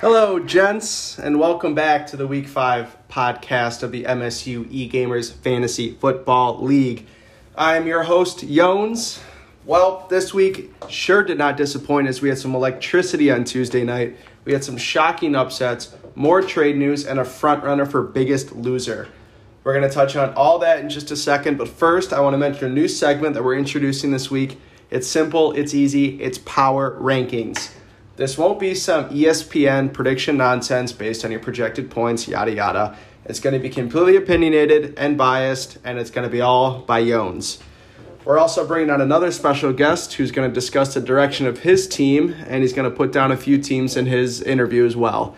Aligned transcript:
Hello, 0.00 0.38
gents, 0.38 1.18
and 1.18 1.38
welcome 1.38 1.74
back 1.74 2.06
to 2.06 2.16
the 2.16 2.26
Week 2.26 2.48
5 2.48 2.96
podcast 3.10 3.82
of 3.82 3.92
the 3.92 4.04
MSU 4.04 4.64
eGamers 4.72 5.30
Fantasy 5.30 5.92
Football 5.92 6.64
League. 6.64 7.06
I'm 7.54 7.86
your 7.86 8.04
host, 8.04 8.38
Yones. 8.38 9.20
Well, 9.66 10.06
this 10.08 10.32
week 10.32 10.72
sure 10.88 11.22
did 11.22 11.36
not 11.36 11.58
disappoint 11.58 12.08
as 12.08 12.22
we 12.22 12.30
had 12.30 12.38
some 12.38 12.54
electricity 12.54 13.30
on 13.30 13.44
Tuesday 13.44 13.84
night. 13.84 14.16
We 14.46 14.54
had 14.54 14.64
some 14.64 14.78
shocking 14.78 15.34
upsets, 15.34 15.94
more 16.14 16.40
trade 16.40 16.78
news, 16.78 17.04
and 17.04 17.20
a 17.20 17.24
front 17.26 17.62
runner 17.62 17.84
for 17.84 18.02
biggest 18.02 18.52
loser. 18.56 19.06
We're 19.64 19.74
going 19.74 19.86
to 19.86 19.94
touch 19.94 20.16
on 20.16 20.32
all 20.32 20.60
that 20.60 20.80
in 20.80 20.88
just 20.88 21.10
a 21.10 21.16
second, 21.16 21.58
but 21.58 21.68
first, 21.68 22.14
I 22.14 22.20
want 22.20 22.32
to 22.32 22.38
mention 22.38 22.64
a 22.64 22.74
new 22.74 22.88
segment 22.88 23.34
that 23.34 23.44
we're 23.44 23.58
introducing 23.58 24.12
this 24.12 24.30
week. 24.30 24.58
It's 24.88 25.06
simple, 25.06 25.52
it's 25.52 25.74
easy, 25.74 26.22
it's 26.22 26.38
power 26.38 26.98
rankings. 26.98 27.72
This 28.20 28.36
won't 28.36 28.60
be 28.60 28.74
some 28.74 29.08
ESPN 29.08 29.94
prediction 29.94 30.36
nonsense 30.36 30.92
based 30.92 31.24
on 31.24 31.30
your 31.30 31.40
projected 31.40 31.90
points, 31.90 32.28
yada 32.28 32.52
yada. 32.52 32.98
It's 33.24 33.40
going 33.40 33.54
to 33.54 33.58
be 33.58 33.70
completely 33.70 34.14
opinionated 34.16 34.92
and 34.98 35.16
biased, 35.16 35.78
and 35.84 35.98
it's 35.98 36.10
going 36.10 36.28
to 36.28 36.30
be 36.30 36.42
all 36.42 36.80
by 36.80 37.02
Yones. 37.02 37.62
We're 38.26 38.36
also 38.36 38.66
bringing 38.66 38.90
on 38.90 39.00
another 39.00 39.32
special 39.32 39.72
guest 39.72 40.12
who's 40.12 40.32
going 40.32 40.50
to 40.50 40.54
discuss 40.54 40.92
the 40.92 41.00
direction 41.00 41.46
of 41.46 41.60
his 41.60 41.88
team, 41.88 42.36
and 42.46 42.62
he's 42.62 42.74
going 42.74 42.90
to 42.90 42.94
put 42.94 43.10
down 43.10 43.32
a 43.32 43.38
few 43.38 43.56
teams 43.56 43.96
in 43.96 44.04
his 44.04 44.42
interview 44.42 44.84
as 44.84 44.94
well. 44.94 45.34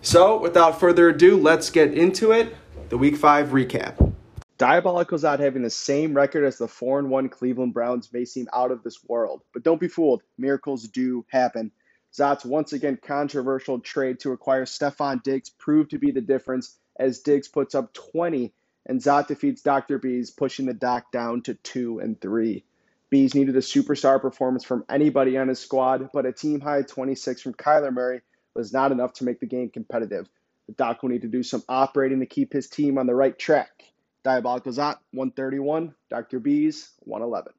So, 0.00 0.38
without 0.38 0.78
further 0.78 1.08
ado, 1.08 1.36
let's 1.36 1.70
get 1.70 1.92
into 1.92 2.30
it 2.30 2.54
the 2.88 2.98
Week 2.98 3.16
5 3.16 3.48
recap. 3.48 4.14
Diabolical's 4.58 5.24
out 5.24 5.40
having 5.40 5.62
the 5.62 5.70
same 5.70 6.14
record 6.14 6.44
as 6.44 6.58
the 6.58 6.68
4 6.68 7.00
and 7.00 7.10
1 7.10 7.30
Cleveland 7.30 7.74
Browns 7.74 8.12
may 8.12 8.24
seem 8.24 8.46
out 8.52 8.70
of 8.70 8.84
this 8.84 9.02
world, 9.08 9.42
but 9.52 9.64
don't 9.64 9.80
be 9.80 9.88
fooled. 9.88 10.22
Miracles 10.38 10.86
do 10.86 11.26
happen. 11.28 11.72
Zot's 12.14 12.44
once 12.44 12.72
again 12.72 12.98
controversial 13.02 13.80
trade 13.80 14.20
to 14.20 14.32
acquire 14.32 14.66
Stefon 14.66 15.22
Diggs 15.22 15.48
proved 15.48 15.90
to 15.90 15.98
be 15.98 16.10
the 16.10 16.20
difference 16.20 16.76
as 16.98 17.20
Diggs 17.20 17.48
puts 17.48 17.74
up 17.74 17.92
20 17.94 18.52
and 18.86 19.00
Zot 19.00 19.28
defeats 19.28 19.62
Dr. 19.62 19.98
Bees, 19.98 20.30
pushing 20.30 20.66
the 20.66 20.74
doc 20.74 21.10
down 21.12 21.42
to 21.42 21.54
2 21.54 22.00
and 22.00 22.20
3. 22.20 22.64
Bees 23.10 23.34
needed 23.34 23.56
a 23.56 23.60
superstar 23.60 24.20
performance 24.20 24.64
from 24.64 24.84
anybody 24.88 25.38
on 25.38 25.48
his 25.48 25.58
squad, 25.58 26.10
but 26.12 26.26
a 26.26 26.32
team 26.32 26.60
high 26.60 26.82
26 26.82 27.42
from 27.42 27.54
Kyler 27.54 27.92
Murray 27.92 28.22
was 28.54 28.72
not 28.72 28.92
enough 28.92 29.14
to 29.14 29.24
make 29.24 29.40
the 29.40 29.46
game 29.46 29.70
competitive. 29.70 30.28
The 30.66 30.74
doc 30.74 31.02
will 31.02 31.10
need 31.10 31.22
to 31.22 31.28
do 31.28 31.42
some 31.42 31.62
operating 31.68 32.20
to 32.20 32.26
keep 32.26 32.52
his 32.52 32.68
team 32.68 32.98
on 32.98 33.06
the 33.06 33.14
right 33.14 33.38
track. 33.38 33.84
Diabolical 34.24 34.72
Zot 34.72 34.98
131, 35.12 35.94
Dr. 36.10 36.40
Bees 36.40 36.90
111. 37.00 37.52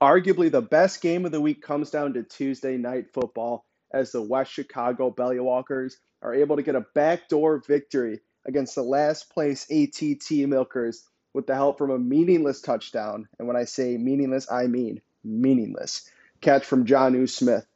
Arguably 0.00 0.50
the 0.50 0.62
best 0.62 1.00
game 1.00 1.26
of 1.26 1.32
the 1.32 1.40
week 1.40 1.62
comes 1.62 1.90
down 1.90 2.14
to 2.14 2.22
Tuesday 2.22 2.76
night 2.76 3.12
football 3.12 3.64
as 3.92 4.12
the 4.12 4.22
West 4.22 4.52
Chicago 4.52 5.10
Bellywalkers 5.10 5.94
are 6.22 6.34
able 6.34 6.56
to 6.56 6.62
get 6.62 6.74
a 6.74 6.86
backdoor 6.94 7.62
victory 7.66 8.20
against 8.46 8.74
the 8.74 8.82
last 8.82 9.30
place 9.30 9.66
ATT 9.70 10.30
Milkers 10.48 11.04
with 11.34 11.46
the 11.46 11.54
help 11.54 11.78
from 11.78 11.90
a 11.90 11.98
meaningless 11.98 12.60
touchdown. 12.60 13.28
And 13.38 13.46
when 13.46 13.56
I 13.56 13.64
say 13.64 13.96
meaningless, 13.96 14.50
I 14.50 14.66
mean 14.66 15.00
meaningless. 15.22 16.10
Catch 16.40 16.64
from 16.64 16.86
Jonnu 16.86 17.28
Smith. 17.28 17.66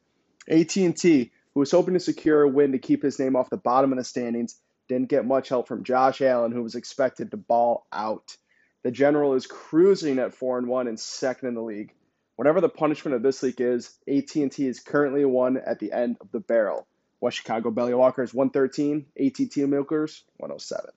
AT&T, 0.49 1.31
who 1.55 1.61
was 1.61 1.71
hoping 1.71 1.95
to 1.95 2.01
secure 2.01 2.43
a 2.43 2.49
win 2.49 2.73
to 2.73 2.79
keep 2.79 3.03
his 3.03 3.19
name 3.19 3.37
off 3.37 3.51
the 3.51 3.57
bottom 3.57 3.93
of 3.93 3.99
the 3.99 4.05
standings, 4.05 4.57
didn't 4.89 5.09
get 5.09 5.27
much 5.27 5.49
help 5.49 5.69
from 5.69 5.85
Josh 5.85 6.21
Allen, 6.21 6.53
who 6.53 6.63
was 6.63 6.75
expected 6.75 7.31
to 7.31 7.37
ball 7.37 7.87
out. 7.93 8.37
The 8.83 8.91
General 8.91 9.35
is 9.35 9.47
cruising 9.47 10.19
at 10.19 10.35
4 10.35 10.59
and 10.59 10.67
1 10.67 10.89
and 10.89 10.99
second 10.99 11.49
in 11.49 11.55
the 11.55 11.63
league. 11.63 11.95
Whatever 12.37 12.61
the 12.61 12.69
punishment 12.69 13.15
of 13.15 13.23
this 13.23 13.43
leak 13.43 13.61
is, 13.61 13.99
AT&T 14.09 14.67
is 14.67 14.81
currently 14.81 15.25
one 15.25 15.59
at 15.59 15.79
the 15.79 15.93
end 15.93 16.17
of 16.21 16.31
the 16.33 16.41
barrel. 16.41 16.87
West 17.21 17.37
Chicago 17.37 17.71
Bellywalkers 17.71 18.35
113, 18.35 19.07
AT&T 19.21 19.67
Milkers 19.67 20.25
107. 20.39 20.91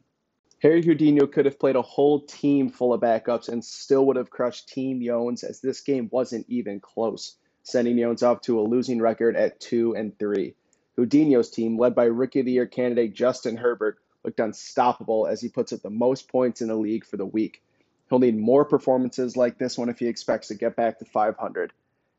Harry 0.61 0.81
Houdinho 0.81 1.31
could 1.31 1.45
have 1.45 1.59
played 1.59 1.75
a 1.75 1.81
whole 1.81 2.21
team 2.21 2.69
full 2.69 2.93
of 2.93 3.01
backups 3.01 3.49
and 3.49 3.63
still 3.63 4.05
would 4.07 4.15
have 4.15 4.29
crushed 4.29 4.69
Team 4.69 5.01
Yones 5.01 5.43
as 5.43 5.59
this 5.59 5.81
game 5.81 6.07
wasn't 6.11 6.45
even 6.49 6.79
close, 6.79 7.35
sending 7.63 7.97
Yones 7.97 8.23
off 8.23 8.41
to 8.41 8.59
a 8.59 8.63
losing 8.63 9.01
record 9.01 9.35
at 9.35 9.59
2 9.59 9.95
and 9.95 10.17
3. 10.17 10.55
Houdinho's 10.97 11.51
team, 11.51 11.77
led 11.77 11.93
by 11.93 12.05
Rookie 12.05 12.39
of 12.39 12.45
the 12.45 12.53
Year 12.53 12.65
candidate 12.65 13.13
Justin 13.13 13.57
Herbert, 13.57 13.99
looked 14.23 14.39
unstoppable 14.39 15.27
as 15.27 15.41
he 15.41 15.49
puts 15.49 15.73
up 15.73 15.81
the 15.81 15.89
most 15.89 16.29
points 16.29 16.61
in 16.61 16.69
the 16.69 16.75
league 16.75 17.05
for 17.05 17.17
the 17.17 17.25
week. 17.25 17.61
He'll 18.09 18.19
need 18.19 18.37
more 18.37 18.65
performances 18.65 19.35
like 19.35 19.57
this 19.57 19.77
one 19.77 19.89
if 19.89 19.99
he 19.99 20.07
expects 20.07 20.49
to 20.49 20.55
get 20.55 20.75
back 20.75 20.99
to 20.99 21.05
500. 21.05 21.73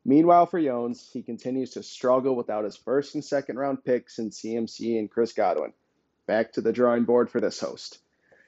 Meanwhile, 0.05 0.45
for 0.45 0.61
Jones, 0.61 1.09
he 1.11 1.21
continues 1.21 1.71
to 1.71 1.83
struggle 1.83 2.35
without 2.35 2.63
his 2.63 2.77
first 2.77 3.15
and 3.15 3.23
second 3.23 3.57
round 3.57 3.83
picks 3.83 4.19
in 4.19 4.29
CMC 4.29 4.99
and 4.99 5.09
Chris 5.11 5.33
Godwin. 5.33 5.73
Back 6.25 6.53
to 6.53 6.61
the 6.61 6.73
drawing 6.73 7.03
board 7.03 7.29
for 7.29 7.41
this 7.41 7.59
host. 7.59 7.99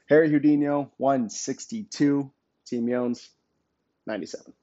Harry 0.07 0.29
Houdinho, 0.29 0.89
162. 0.97 2.31
Team 2.65 2.87
Jones, 2.87 3.29
97. 4.05 4.53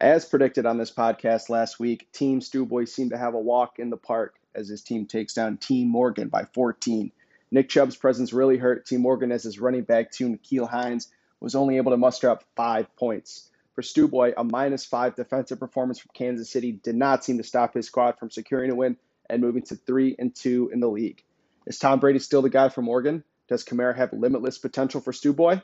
As 0.00 0.24
predicted 0.24 0.64
on 0.64 0.78
this 0.78 0.90
podcast 0.90 1.50
last 1.50 1.78
week, 1.78 2.10
Team 2.12 2.40
Stewboy 2.40 2.84
seemed 2.84 3.10
to 3.10 3.18
have 3.18 3.34
a 3.34 3.40
walk 3.40 3.78
in 3.78 3.90
the 3.90 3.96
park 3.96 4.36
as 4.54 4.68
his 4.68 4.82
team 4.82 5.06
takes 5.06 5.34
down 5.34 5.58
Team 5.58 5.88
Morgan 5.88 6.28
by 6.28 6.44
14. 6.54 7.12
Nick 7.50 7.68
Chubb's 7.68 7.96
presence 7.96 8.32
really 8.32 8.56
hurt 8.56 8.86
Team 8.86 9.02
Morgan 9.02 9.30
as 9.30 9.42
his 9.42 9.58
running 9.58 9.82
back, 9.82 10.10
to 10.12 10.28
Nyheim 10.28 10.68
Hines, 10.68 11.08
was 11.40 11.54
only 11.54 11.76
able 11.76 11.92
to 11.92 11.96
muster 11.96 12.30
up 12.30 12.44
five 12.56 12.94
points. 12.96 13.48
For 13.74 13.82
Stewboy, 13.82 14.32
a 14.36 14.42
minus 14.42 14.84
five 14.84 15.14
defensive 15.14 15.60
performance 15.60 16.00
from 16.00 16.10
Kansas 16.12 16.50
City 16.50 16.72
did 16.72 16.96
not 16.96 17.24
seem 17.24 17.38
to 17.38 17.44
stop 17.44 17.74
his 17.74 17.86
squad 17.86 18.18
from 18.18 18.30
securing 18.30 18.70
a 18.70 18.74
win 18.74 18.96
and 19.30 19.40
moving 19.40 19.62
to 19.62 19.76
three 19.76 20.16
and 20.18 20.34
two 20.34 20.70
in 20.72 20.80
the 20.80 20.88
league. 20.88 21.22
Is 21.66 21.78
Tom 21.78 22.00
Brady 22.00 22.18
still 22.18 22.42
the 22.42 22.50
guy 22.50 22.70
from 22.70 22.88
Oregon? 22.88 23.22
Does 23.48 23.64
Kamara 23.64 23.96
have 23.96 24.12
limitless 24.12 24.58
potential 24.58 25.00
for 25.00 25.12
Stewboy? 25.12 25.60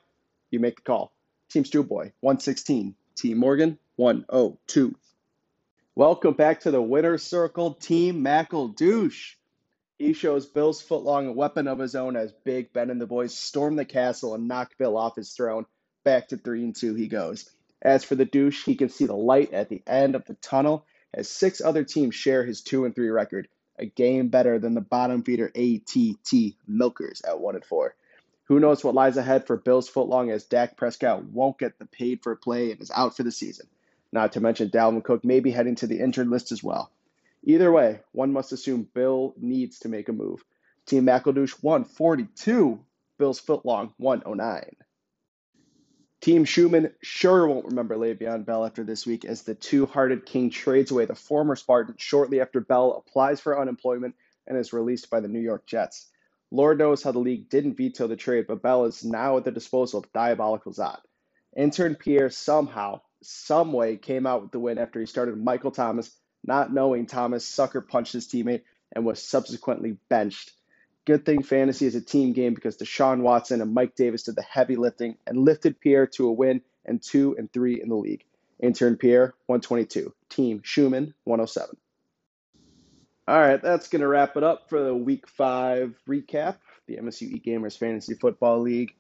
You 0.51 0.61
make 0.61 0.77
the 0.77 0.83
call. 0.83 1.13
Team 1.51 1.65
Stewboy, 1.65 2.13
116. 2.21 2.95
Team 3.17 3.39
Morgan, 3.39 3.79
102. 3.97 4.95
Welcome 5.95 6.35
back 6.35 6.61
to 6.61 6.71
the 6.71 6.83
winner's 6.83 7.23
circle, 7.23 7.75
Team 7.75 8.23
Mackle 8.23 8.69
Douche. 8.69 9.35
He 9.99 10.13
shows 10.13 10.47
Bill's 10.47 10.83
footlong 10.83 11.29
a 11.29 11.33
weapon 11.33 11.69
of 11.69 11.79
his 11.79 11.95
own 11.95 12.17
as 12.17 12.33
Big 12.45 12.73
Ben 12.73 12.91
and 12.91 13.01
the 13.01 13.07
boys 13.07 13.33
storm 13.33 13.77
the 13.77 13.85
castle 13.85 14.35
and 14.35 14.49
knock 14.49 14.77
Bill 14.77 14.97
off 14.97 15.15
his 15.15 15.33
throne. 15.33 15.67
Back 16.03 16.29
to 16.29 16.37
three 16.37 16.65
and 16.65 16.75
two 16.75 16.95
he 16.95 17.07
goes. 17.07 17.49
As 17.81 18.03
for 18.03 18.17
the 18.17 18.25
douche, 18.25 18.65
he 18.65 18.75
can 18.75 18.89
see 18.89 19.07
the 19.07 19.15
light 19.15 19.53
at 19.53 19.69
the 19.69 19.83
end 19.87 20.15
of 20.15 20.25
the 20.25 20.35
tunnel 20.35 20.85
as 21.13 21.29
six 21.29 21.61
other 21.61 21.85
teams 21.85 22.15
share 22.15 22.45
his 22.45 22.61
two 22.61 22.85
and 22.85 22.95
three 22.95 23.09
record, 23.09 23.47
a 23.79 23.87
game 23.87 24.29
better 24.29 24.59
than 24.59 24.75
the 24.75 24.81
bottom 24.81 25.23
feeder 25.23 25.53
ATT 25.55 26.57
Milkers 26.67 27.23
at 27.23 27.41
one 27.41 27.55
and 27.55 27.65
four. 27.65 27.95
Who 28.45 28.59
knows 28.59 28.83
what 28.83 28.95
lies 28.95 29.17
ahead 29.17 29.47
for 29.47 29.57
Bill's 29.57 29.89
footlong 29.89 30.31
as 30.31 30.45
Dak 30.45 30.77
Prescott 30.77 31.25
won't 31.25 31.59
get 31.59 31.79
the 31.79 31.87
paid 31.87 32.23
for 32.23 32.35
play 32.35 32.73
and 32.73 32.81
is 32.81 32.91
out 32.91 33.17
for 33.17 33.23
the 33.23 33.31
season. 33.31 33.69
Not 34.13 34.33
to 34.33 34.41
mention 34.41 34.71
Dalvin 34.71 35.05
Cook 35.05 35.25
may 35.25 35.41
be 35.41 35.51
heading 35.51 35.77
to 35.77 35.87
the 35.87 36.01
injured 36.01 36.29
list 36.29 36.53
as 36.53 36.63
well. 36.63 36.91
Either 37.47 37.71
way, 37.71 38.01
one 38.13 38.33
must 38.33 38.53
assume 38.53 38.89
Bill 38.95 39.35
needs 39.37 39.81
to 39.81 39.91
make 39.91 40.09
a 40.09 40.13
move. 40.13 40.43
Team 40.87 41.05
McEldouche 41.05 41.63
142, 41.63 42.81
Bill's 43.19 43.41
footlong 43.41 43.93
109. 43.99 44.77
Team 46.23 46.47
Schumann 46.47 46.91
sure 47.03 47.47
won't 47.47 47.67
remember 47.67 47.97
Le'Veon 47.97 48.47
Bell 48.47 48.65
after 48.65 48.83
this 48.83 49.05
week 49.05 49.27
as 49.27 49.43
the 49.43 49.55
two 49.55 49.85
hearted 49.85 50.25
king 50.25 50.49
trades 50.49 50.91
away 50.91 51.05
the 51.05 51.15
former 51.15 51.55
Spartan 51.55 51.97
shortly 51.99 52.41
after 52.41 52.63
Bell 52.63 52.93
applies 53.07 53.41
for 53.41 53.61
unemployment 53.61 54.15
and 54.47 54.57
is 54.57 54.73
released 54.73 55.11
by 55.11 55.21
the 55.21 55.29
New 55.29 55.41
York 55.41 55.67
Jets. 55.67 56.11
Lord 56.51 56.79
knows 56.79 57.03
how 57.03 57.13
the 57.13 57.19
league 57.19 57.51
didn't 57.51 57.77
veto 57.77 58.07
the 58.07 58.17
trade, 58.17 58.47
but 58.49 58.63
Bell 58.63 58.87
is 58.87 59.05
now 59.05 59.37
at 59.37 59.45
the 59.45 59.51
disposal 59.51 60.01
of 60.01 60.13
Diabolical 60.15 60.73
Zot. 60.73 61.01
Intern 61.55 61.95
Pierre 61.95 62.31
somehow, 62.31 63.03
someway 63.23 63.99
came 63.99 64.27
out 64.27 64.41
with 64.41 64.53
the 64.53 64.61
win 64.61 64.79
after 64.79 65.01
he 65.01 65.07
started 65.07 65.37
Michael 65.37 65.73
Thomas 65.73 66.11
not 66.47 66.73
knowing 66.73 67.07
Thomas 67.07 67.47
sucker 67.47 67.81
punched 67.81 68.13
his 68.13 68.27
teammate 68.27 68.63
and 68.93 69.05
was 69.05 69.23
subsequently 69.23 69.97
benched. 70.09 70.53
Good 71.05 71.27
thing 71.27 71.43
fantasy 71.43 71.87
is 71.87 71.95
a 71.95 72.01
team 72.01 72.33
game 72.33 72.55
because 72.55 72.79
Deshaun 72.79 73.21
Watson 73.21 73.61
and 73.61 73.75
Mike 73.75 73.95
Davis 73.95 74.23
did 74.23 74.37
the 74.37 74.43
heavy 74.43 74.77
lifting 74.77 75.17
and 75.27 75.45
lifted 75.45 75.81
Pierre 75.81 76.07
to 76.09 76.29
a 76.29 76.33
win 76.33 76.63
and 76.85 77.03
two 77.03 77.35
and 77.39 77.53
three 77.53 77.81
in 77.81 77.89
the 77.89 77.95
league. 77.95 78.25
Intern 78.61 78.97
Pierre, 78.97 79.35
122. 79.47 80.15
Team 80.31 80.63
Schumann, 80.65 81.15
107. 81.25 81.77
All 83.27 83.39
right, 83.39 83.61
that's 83.61 83.89
going 83.89 84.01
to 84.01 84.09
wrap 84.09 84.37
it 84.37 84.43
up 84.43 84.69
for 84.69 84.83
the 84.83 84.95
week 84.95 85.29
five 85.29 85.95
recap, 86.09 86.57
the 86.87 86.97
MSU 86.97 87.41
eGamers 87.41 87.79
Fantasy 87.79 88.15
Football 88.15 88.61
League. 88.61 88.95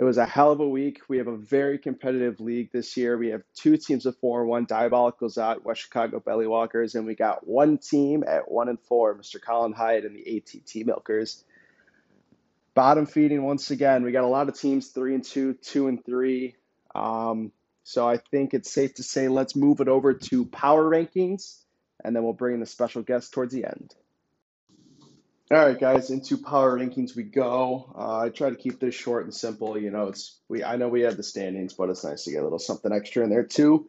It 0.00 0.04
was 0.04 0.16
a 0.16 0.24
hell 0.24 0.50
of 0.50 0.60
a 0.60 0.66
week. 0.66 1.02
We 1.08 1.18
have 1.18 1.26
a 1.26 1.36
very 1.36 1.76
competitive 1.76 2.40
league 2.40 2.72
this 2.72 2.96
year. 2.96 3.18
We 3.18 3.28
have 3.32 3.42
two 3.54 3.76
teams 3.76 4.06
of 4.06 4.16
four, 4.16 4.46
one 4.46 4.64
Diabolical 4.64 5.28
out, 5.38 5.62
West 5.62 5.82
Chicago 5.82 6.20
Bellywalkers, 6.20 6.94
and 6.94 7.04
we 7.04 7.14
got 7.14 7.46
one 7.46 7.76
team 7.76 8.24
at 8.26 8.50
one 8.50 8.70
and 8.70 8.80
four, 8.80 9.14
Mr. 9.14 9.38
Colin 9.38 9.74
Hyde 9.74 10.06
and 10.06 10.16
the 10.16 10.38
ATT 10.38 10.86
Milkers. 10.86 11.44
Bottom 12.72 13.04
feeding 13.04 13.42
once 13.42 13.70
again. 13.70 14.02
We 14.02 14.10
got 14.10 14.24
a 14.24 14.26
lot 14.26 14.48
of 14.48 14.58
teams 14.58 14.88
three 14.88 15.14
and 15.14 15.22
two, 15.22 15.52
two 15.52 15.86
and 15.88 16.02
three. 16.02 16.56
Um, 16.94 17.52
so 17.84 18.08
I 18.08 18.16
think 18.16 18.54
it's 18.54 18.72
safe 18.72 18.94
to 18.94 19.02
say 19.02 19.28
let's 19.28 19.54
move 19.54 19.80
it 19.80 19.88
over 19.88 20.14
to 20.14 20.46
power 20.46 20.88
rankings, 20.88 21.62
and 22.02 22.16
then 22.16 22.24
we'll 22.24 22.32
bring 22.32 22.54
in 22.54 22.60
the 22.60 22.66
special 22.66 23.02
guest 23.02 23.34
towards 23.34 23.52
the 23.52 23.66
end. 23.66 23.94
All 25.52 25.58
right, 25.58 25.80
guys, 25.80 26.10
into 26.10 26.38
power 26.38 26.78
rankings 26.78 27.16
we 27.16 27.24
go. 27.24 27.92
Uh, 27.98 28.18
I 28.18 28.28
try 28.28 28.50
to 28.50 28.56
keep 28.56 28.78
this 28.78 28.94
short 28.94 29.24
and 29.24 29.34
simple. 29.34 29.76
You 29.76 29.90
know, 29.90 30.06
it's 30.06 30.38
we. 30.48 30.62
I 30.62 30.76
know 30.76 30.88
we 30.88 31.00
have 31.00 31.16
the 31.16 31.24
standings, 31.24 31.72
but 31.72 31.90
it's 31.90 32.04
nice 32.04 32.22
to 32.24 32.30
get 32.30 32.42
a 32.42 32.44
little 32.44 32.60
something 32.60 32.92
extra 32.92 33.24
in 33.24 33.30
there 33.30 33.42
too. 33.42 33.88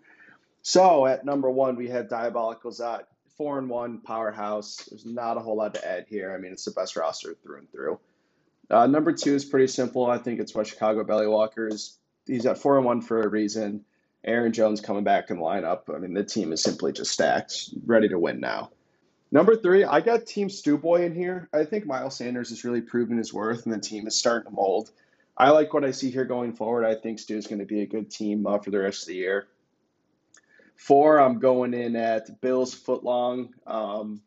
So 0.63 1.05
at 1.05 1.23
number 1.23 1.51
one, 1.51 1.75
we 1.75 1.89
have 1.89 2.07
Diabolicals 2.07 2.83
at 2.83 3.07
four 3.37 3.59
and 3.59 3.69
one 3.69 3.99
powerhouse. 3.99 4.77
There's 4.89 5.05
not 5.05 5.37
a 5.37 5.39
whole 5.39 5.55
lot 5.55 5.75
to 5.75 5.87
add 5.87 6.07
here. 6.09 6.33
I 6.33 6.39
mean, 6.39 6.51
it's 6.51 6.65
the 6.65 6.71
best 6.71 6.95
roster 6.95 7.35
through 7.43 7.59
and 7.59 7.71
through. 7.71 7.99
Uh, 8.71 8.87
number 8.87 9.11
two 9.11 9.35
is 9.35 9.45
pretty 9.45 9.67
simple. 9.67 10.09
I 10.09 10.17
think 10.17 10.39
it's 10.39 10.55
what 10.55 10.65
Chicago 10.65 11.03
Bellywalkers. 11.03 11.95
He's 12.25 12.47
at 12.47 12.57
four 12.57 12.77
and 12.77 12.87
one 12.87 13.01
for 13.01 13.21
a 13.21 13.27
reason. 13.27 13.85
Aaron 14.23 14.51
Jones 14.51 14.81
coming 14.81 15.03
back 15.03 15.29
in 15.29 15.37
the 15.37 15.43
lineup. 15.43 15.93
I 15.93 15.99
mean, 15.99 16.15
the 16.15 16.23
team 16.23 16.53
is 16.53 16.63
simply 16.63 16.91
just 16.91 17.11
stacked, 17.11 17.69
ready 17.85 18.09
to 18.09 18.17
win 18.17 18.39
now. 18.39 18.71
Number 19.31 19.55
three, 19.55 19.85
I 19.85 20.01
got 20.01 20.25
Team 20.25 20.49
Stewboy 20.49 21.03
in 21.03 21.15
here. 21.15 21.47
I 21.53 21.63
think 21.63 21.85
Miles 21.85 22.17
Sanders 22.17 22.49
has 22.49 22.65
really 22.65 22.81
proven 22.81 23.17
his 23.17 23.33
worth, 23.33 23.65
and 23.65 23.73
the 23.73 23.79
team 23.79 24.05
is 24.05 24.17
starting 24.17 24.51
to 24.51 24.55
mold. 24.55 24.91
I 25.37 25.51
like 25.51 25.73
what 25.73 25.85
I 25.85 25.91
see 25.91 26.11
here 26.11 26.25
going 26.25 26.53
forward. 26.53 26.85
I 26.85 26.95
think 26.95 27.17
Stu 27.17 27.37
is 27.37 27.47
going 27.47 27.59
to 27.59 27.65
be 27.65 27.81
a 27.81 27.87
good 27.87 28.11
team 28.11 28.45
uh, 28.45 28.59
for 28.59 28.71
the 28.71 28.79
rest 28.79 29.03
of 29.03 29.07
the 29.07 29.15
year. 29.15 29.47
Four, 30.75 31.19
I'm 31.19 31.39
going 31.39 31.73
in 31.73 31.95
at 31.95 32.41
Bills 32.41 32.75
Footlong. 32.75 33.49
Um, 33.65 34.21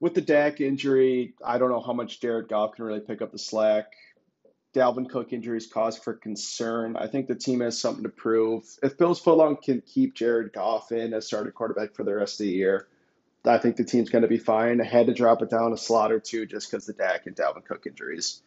with 0.00 0.14
the 0.14 0.22
Dak 0.22 0.62
injury, 0.62 1.34
I 1.44 1.58
don't 1.58 1.70
know 1.70 1.82
how 1.82 1.92
much 1.92 2.20
Jared 2.20 2.48
Goff 2.48 2.76
can 2.76 2.86
really 2.86 3.00
pick 3.00 3.20
up 3.20 3.32
the 3.32 3.38
slack. 3.38 3.92
Dalvin 4.72 5.10
Cook 5.10 5.32
injuries 5.32 5.66
cause 5.66 5.98
for 5.98 6.14
concern. 6.14 6.96
I 6.96 7.06
think 7.06 7.26
the 7.26 7.34
team 7.34 7.60
has 7.60 7.78
something 7.78 8.04
to 8.04 8.08
prove. 8.08 8.64
If 8.82 8.96
Bills 8.96 9.20
Footlong 9.20 9.60
can 9.60 9.82
keep 9.82 10.14
Jared 10.14 10.54
Goff 10.54 10.90
in 10.92 11.12
as 11.12 11.26
starting 11.26 11.52
quarterback 11.52 11.94
for 11.94 12.04
the 12.04 12.14
rest 12.14 12.40
of 12.40 12.46
the 12.46 12.52
year, 12.52 12.86
I 13.44 13.58
think 13.58 13.76
the 13.76 13.84
team's 13.84 14.10
going 14.10 14.22
to 14.22 14.28
be 14.28 14.38
fine. 14.38 14.80
I 14.80 14.84
had 14.84 15.06
to 15.06 15.14
drop 15.14 15.42
it 15.42 15.50
down 15.50 15.72
a 15.72 15.76
slot 15.76 16.12
or 16.12 16.20
two 16.20 16.46
just 16.46 16.70
because 16.70 16.86
the 16.86 16.92
Dak 16.92 17.26
and 17.26 17.34
Dalvin 17.34 17.64
Cook 17.64 17.86
injuries. 17.86 18.42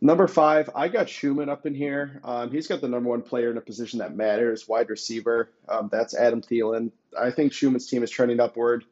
Number 0.00 0.26
five, 0.26 0.68
I 0.74 0.88
got 0.88 1.08
Schumann 1.08 1.48
up 1.48 1.64
in 1.64 1.74
here. 1.74 2.20
Um, 2.22 2.50
he's 2.50 2.66
got 2.66 2.80
the 2.80 2.88
number 2.88 3.08
one 3.08 3.22
player 3.22 3.50
in 3.50 3.56
a 3.56 3.62
position 3.62 4.00
that 4.00 4.14
matters, 4.14 4.68
wide 4.68 4.90
receiver. 4.90 5.50
Um, 5.68 5.88
that's 5.90 6.14
Adam 6.14 6.42
Thielen. 6.42 6.90
I 7.18 7.30
think 7.30 7.52
Schumann's 7.52 7.86
team 7.86 8.02
is 8.02 8.10
trending 8.10 8.40
upward. 8.40 8.84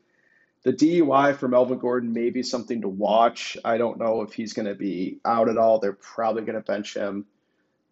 The 0.63 0.73
DUI 0.73 1.37
for 1.37 1.47
Melvin 1.47 1.79
Gordon 1.79 2.15
may 2.15 2.31
be 2.31 2.43
something 2.43 2.81
to 2.81 2.89
watch. 2.89 3.59
I 3.63 3.77
don't 3.77 3.99
know 3.99 4.23
if 4.23 4.33
he's 4.33 4.55
going 4.55 4.67
to 4.67 4.75
be 4.75 5.19
out 5.25 5.51
at 5.51 5.59
all. 5.59 5.79
They're 5.79 5.93
probably 5.93 6.43
going 6.43 6.55
to 6.55 6.63
bench 6.63 6.95
him. 6.95 7.27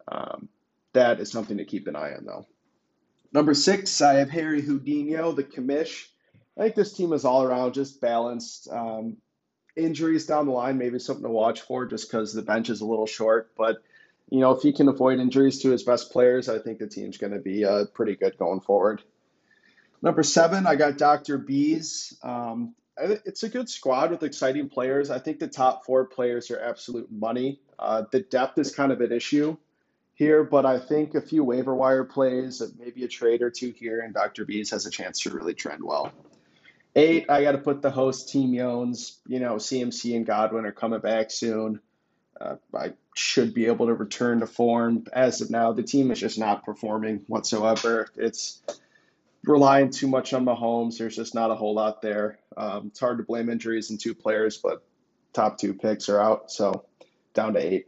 Um, 0.07 0.49
that 0.93 1.19
is 1.19 1.31
something 1.31 1.57
to 1.57 1.65
keep 1.65 1.87
an 1.87 1.95
eye 1.95 2.13
on, 2.15 2.25
though. 2.25 2.47
Number 3.31 3.53
six, 3.53 4.01
I 4.01 4.15
have 4.15 4.29
Harry 4.31 4.63
Houdinho, 4.63 5.35
the 5.35 5.43
commish. 5.43 6.07
I 6.57 6.63
think 6.63 6.75
this 6.75 6.93
team 6.93 7.13
is 7.13 7.25
all 7.25 7.43
around 7.43 7.73
just 7.73 7.99
balanced. 7.99 8.67
Um, 8.71 9.17
injuries 9.75 10.25
down 10.25 10.45
the 10.45 10.51
line, 10.51 10.77
maybe 10.77 10.99
something 10.99 11.23
to 11.23 11.29
watch 11.29 11.61
for 11.61 11.85
just 11.85 12.09
because 12.09 12.33
the 12.33 12.41
bench 12.41 12.69
is 12.69 12.81
a 12.81 12.85
little 12.85 13.07
short. 13.07 13.51
But, 13.57 13.77
you 14.29 14.39
know, 14.39 14.51
if 14.51 14.61
he 14.61 14.71
can 14.71 14.87
avoid 14.87 15.19
injuries 15.19 15.61
to 15.61 15.71
his 15.71 15.83
best 15.83 16.11
players, 16.11 16.49
I 16.49 16.59
think 16.59 16.79
the 16.79 16.87
team's 16.87 17.17
going 17.17 17.33
to 17.33 17.39
be 17.39 17.65
uh, 17.65 17.85
pretty 17.93 18.15
good 18.15 18.37
going 18.37 18.61
forward. 18.61 19.01
Number 20.01 20.21
seven, 20.21 20.67
I 20.67 20.75
got 20.75 20.97
Dr. 20.97 21.37
Bees. 21.37 22.17
Um, 22.21 22.75
it's 22.97 23.43
a 23.43 23.49
good 23.49 23.69
squad 23.69 24.11
with 24.11 24.21
exciting 24.21 24.69
players. 24.69 25.09
I 25.09 25.17
think 25.17 25.39
the 25.39 25.47
top 25.47 25.85
four 25.85 26.05
players 26.05 26.51
are 26.51 26.59
absolute 26.59 27.11
money. 27.11 27.59
Uh, 27.79 28.03
the 28.11 28.19
depth 28.19 28.57
is 28.59 28.75
kind 28.75 28.91
of 28.91 29.01
an 29.01 29.11
issue 29.11 29.57
here, 30.13 30.43
but 30.43 30.65
I 30.65 30.79
think 30.79 31.15
a 31.15 31.21
few 31.21 31.43
waiver 31.43 31.73
wire 31.73 32.03
plays, 32.03 32.61
maybe 32.77 33.03
a 33.03 33.07
trade 33.07 33.41
or 33.41 33.49
two 33.49 33.71
here, 33.71 34.01
and 34.01 34.13
Dr. 34.13 34.45
Bees 34.45 34.69
has 34.69 34.85
a 34.85 34.91
chance 34.91 35.21
to 35.21 35.31
really 35.31 35.55
trend 35.55 35.83
well. 35.83 36.11
Eight, 36.95 37.29
I 37.29 37.41
got 37.41 37.53
to 37.53 37.57
put 37.57 37.81
the 37.81 37.89
host 37.89 38.29
team 38.29 38.51
Yones. 38.51 39.17
You 39.27 39.39
know, 39.39 39.55
CMC 39.55 40.15
and 40.15 40.25
Godwin 40.25 40.65
are 40.65 40.71
coming 40.71 40.99
back 40.99 41.31
soon. 41.31 41.79
Uh, 42.39 42.55
I 42.73 42.93
should 43.15 43.53
be 43.53 43.65
able 43.67 43.87
to 43.87 43.93
return 43.93 44.41
to 44.41 44.47
form. 44.47 45.05
As 45.11 45.41
of 45.41 45.49
now, 45.49 45.71
the 45.71 45.83
team 45.83 46.11
is 46.11 46.19
just 46.19 46.37
not 46.37 46.65
performing 46.65 47.23
whatsoever. 47.27 48.09
It's 48.15 48.61
relying 49.43 49.89
too 49.89 50.07
much 50.07 50.33
on 50.33 50.45
Mahomes. 50.45 50.97
There's 50.97 51.15
just 51.15 51.35
not 51.35 51.51
a 51.51 51.55
whole 51.55 51.73
lot 51.73 52.01
there. 52.01 52.39
Um, 52.55 52.87
it's 52.87 52.99
hard 52.99 53.17
to 53.17 53.23
blame 53.23 53.49
injuries 53.49 53.89
in 53.89 53.97
two 53.97 54.13
players, 54.13 54.57
but 54.57 54.83
top 55.33 55.57
two 55.57 55.73
picks 55.73 56.09
are 56.09 56.19
out, 56.19 56.51
so 56.51 56.85
down 57.33 57.53
to 57.53 57.59
eight. 57.59 57.87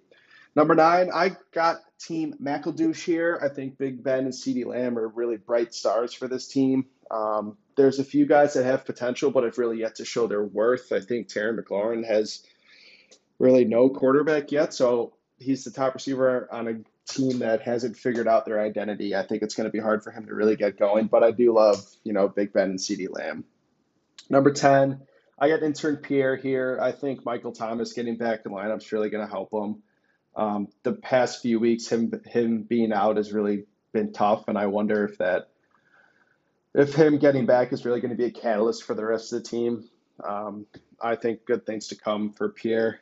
Number 0.56 0.74
nine, 0.74 1.10
I 1.13 1.36
got 1.54 1.78
Team 2.00 2.36
McEldouche 2.42 3.04
here. 3.04 3.40
I 3.42 3.50
think 3.50 3.78
Big 3.78 4.04
Ben 4.04 4.25
and 4.25 4.34
CeeDee 4.34 4.66
Lamb 4.66 4.98
are 4.98 5.08
really 5.08 5.38
bright 5.38 5.74
stars 5.74 6.13
for 6.13 6.28
this 6.28 6.48
team. 6.48 6.86
Um, 7.12 7.57
there's 7.75 8.00
a 8.00 8.04
few 8.04 8.25
guys 8.25 8.54
that 8.54 8.66
have 8.66 8.86
potential, 8.86 9.31
but 9.31 9.44
have 9.44 9.57
really 9.57 9.80
yet 9.80 9.96
to 9.96 10.06
show 10.06 10.28
their 10.28 10.44
worth. 10.44 10.92
I 10.92 11.00
think 11.00 11.28
Terry 11.28 11.56
McLaurin 11.56 12.06
has 12.06 12.46
really 13.40 13.66
no 13.66 13.90
quarterback 13.90 14.52
yet, 14.52 14.74
so 14.74 15.13
he's 15.38 15.63
the 15.63 15.72
top 15.72 15.94
receiver 15.94 16.48
on 16.52 16.68
a 16.68 17.12
team 17.12 17.40
that 17.40 17.62
hasn't 17.62 17.98
figured 17.98 18.28
out 18.28 18.46
their 18.46 18.62
identity. 18.62 19.16
I 19.16 19.25
think 19.25 19.44
it's 19.44 19.56
going 19.56 19.68
to 19.68 19.72
be 19.72 19.80
hard 19.80 20.04
for 20.04 20.12
him 20.12 20.25
to 20.28 20.34
really 20.34 20.56
get 20.56 20.80
going, 20.80 21.07
but 21.07 21.24
I 21.24 21.31
do 21.31 21.54
love, 21.54 21.86
you 22.04 22.13
know, 22.13 22.28
Big 22.28 22.54
Ben 22.54 22.72
and 22.72 22.80
CeeDee 22.80 23.10
Lamb. 23.12 23.44
Number 24.30 24.51
10, 24.51 25.01
I 25.38 25.50
got 25.50 25.62
intern 25.62 25.98
Pierre 25.98 26.36
here. 26.36 26.80
I 26.81 26.92
think 26.92 27.25
Michael 27.25 27.51
Thomas 27.51 27.94
getting 27.94 28.18
back 28.18 28.42
in 28.46 28.51
lineup 28.51 28.78
is 28.78 28.92
really 28.92 29.10
going 29.10 29.25
to 29.25 29.31
help 29.31 29.54
him. 29.54 29.84
Um, 30.36 30.68
the 30.84 30.94
past 30.94 31.42
few 31.42 31.60
weeks, 31.60 31.88
him 31.88 32.12
him 32.25 32.63
being 32.63 32.92
out 32.92 33.18
has 33.18 33.31
really 33.31 33.66
been 33.94 34.12
tough, 34.12 34.48
and 34.48 34.58
I 34.58 34.66
wonder 34.66 35.06
if 35.06 35.20
that 35.20 35.50
if 36.75 36.94
him 36.94 37.17
getting 37.17 37.46
back 37.46 37.72
is 37.72 37.86
really 37.86 38.01
going 38.01 38.12
to 38.12 38.17
be 38.17 38.25
a 38.25 38.32
catalyst 38.32 38.84
for 38.84 38.94
the 38.94 39.05
rest 39.05 39.32
of 39.32 39.41
the 39.41 39.50
team. 39.50 39.89
Um, 40.24 40.65
I 41.01 41.15
think 41.15 41.46
good 41.46 41.65
things 41.65 41.88
to 41.88 41.96
come 41.96 42.32
for 42.34 42.50
Pierre. 42.50 43.00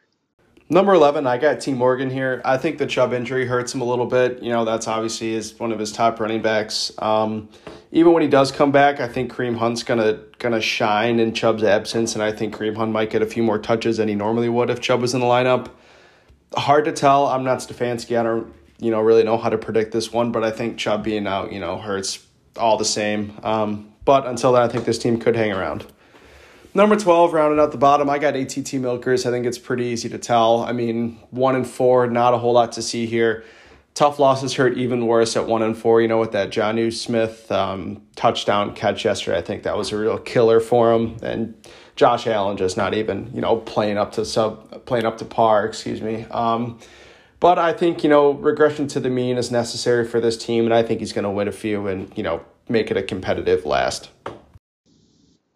Number 0.69 0.93
11, 0.93 1.27
I 1.27 1.37
got 1.37 1.59
T. 1.59 1.73
Morgan 1.73 2.09
here. 2.09 2.41
I 2.45 2.57
think 2.57 2.77
the 2.77 2.85
Chubb 2.85 3.13
injury 3.13 3.45
hurts 3.45 3.73
him 3.73 3.81
a 3.81 3.83
little 3.83 4.05
bit. 4.05 4.41
You 4.41 4.51
know, 4.51 4.63
that's 4.63 4.87
obviously 4.87 5.33
is 5.33 5.59
one 5.59 5.71
of 5.71 5.79
his 5.79 5.91
top 5.91 6.19
running 6.19 6.41
backs. 6.41 6.91
Um, 6.99 7.49
even 7.91 8.13
when 8.13 8.23
he 8.23 8.29
does 8.29 8.51
come 8.51 8.71
back, 8.71 8.99
I 8.99 9.07
think 9.07 9.31
Kareem 9.31 9.57
Hunt's 9.57 9.83
gonna 9.83 10.21
gonna 10.39 10.61
shine 10.61 11.19
in 11.19 11.33
Chubb's 11.33 11.63
absence, 11.63 12.15
and 12.15 12.23
I 12.23 12.31
think 12.31 12.55
Kareem 12.55 12.77
Hunt 12.77 12.91
might 12.91 13.09
get 13.09 13.21
a 13.21 13.25
few 13.25 13.43
more 13.43 13.59
touches 13.59 13.97
than 13.97 14.07
he 14.07 14.15
normally 14.15 14.49
would 14.49 14.69
if 14.69 14.79
Chubb 14.79 15.01
was 15.01 15.13
in 15.13 15.19
the 15.19 15.25
lineup. 15.25 15.69
Hard 16.55 16.85
to 16.85 16.93
tell. 16.93 17.27
I'm 17.27 17.43
not 17.43 17.59
Stefanski. 17.59 18.17
I 18.17 18.23
don't, 18.23 18.53
you 18.79 18.89
know, 18.89 19.01
really 19.01 19.23
know 19.23 19.37
how 19.37 19.49
to 19.49 19.57
predict 19.57 19.91
this 19.91 20.13
one, 20.13 20.31
but 20.31 20.43
I 20.43 20.51
think 20.51 20.77
Chubb 20.77 21.03
being 21.03 21.27
out, 21.27 21.51
you 21.51 21.59
know, 21.59 21.77
hurts 21.77 22.25
all 22.57 22.77
the 22.77 22.85
same. 22.85 23.37
Um, 23.43 23.93
but 24.05 24.25
until 24.25 24.51
then, 24.53 24.61
I 24.61 24.67
think 24.67 24.85
this 24.85 24.99
team 24.99 25.19
could 25.19 25.35
hang 25.35 25.51
around. 25.51 25.85
Number 26.75 26.95
12, 26.95 27.33
rounded 27.33 27.61
out 27.61 27.71
the 27.71 27.77
bottom, 27.77 28.09
I 28.09 28.17
got 28.17 28.35
ATT 28.35 28.73
Milkers. 28.73 29.27
I 29.27 29.29
think 29.29 29.45
it's 29.45 29.59
pretty 29.59 29.85
easy 29.85 30.09
to 30.09 30.17
tell. 30.17 30.61
I 30.61 30.71
mean, 30.71 31.19
one 31.29 31.55
and 31.55 31.67
four, 31.67 32.07
not 32.07 32.33
a 32.33 32.39
whole 32.39 32.53
lot 32.53 32.71
to 32.73 32.81
see 32.81 33.05
here. 33.05 33.43
Tough 33.93 34.17
losses 34.17 34.55
hurt 34.55 34.75
even 34.75 35.05
worse 35.05 35.37
at 35.37 35.45
one 35.45 35.61
and 35.61 35.77
four. 35.77 36.01
You 36.01 36.07
know, 36.07 36.19
with 36.19 36.31
that 36.31 36.49
Jonnu 36.49 36.91
Smith 36.91 37.51
um, 37.51 38.01
touchdown 38.15 38.73
catch 38.73 39.05
yesterday, 39.05 39.37
I 39.37 39.41
think 39.41 39.61
that 39.63 39.77
was 39.77 39.91
a 39.91 39.97
real 39.97 40.17
killer 40.17 40.59
for 40.59 40.91
him. 40.91 41.17
And 41.21 41.53
Josh 41.95 42.25
Allen 42.25 42.57
just 42.57 42.75
not 42.75 42.95
even, 42.95 43.29
you 43.35 43.41
know, 43.41 43.57
playing 43.57 43.99
up 43.99 44.13
to 44.13 44.25
sub, 44.25 44.83
playing 44.87 45.05
up 45.05 45.19
to 45.19 45.25
par. 45.25 45.67
Excuse 45.67 46.01
me. 46.01 46.25
Um, 46.31 46.79
but 47.43 47.59
I 47.59 47.73
think, 47.73 48.05
you 48.05 48.09
know, 48.09 48.31
regression 48.31 48.87
to 48.87 49.01
the 49.01 49.09
mean 49.09 49.37
is 49.37 49.51
necessary 49.51 50.07
for 50.07 50.21
this 50.21 50.37
team, 50.37 50.63
and 50.63 50.73
I 50.73 50.81
think 50.81 51.01
he's 51.01 51.11
going 51.11 51.25
to 51.25 51.29
win 51.29 51.49
a 51.49 51.51
few 51.51 51.87
and, 51.87 52.09
you 52.17 52.23
know, 52.23 52.41
make 52.69 52.89
it 52.89 52.95
a 52.95 53.03
competitive 53.03 53.65
last. 53.65 54.09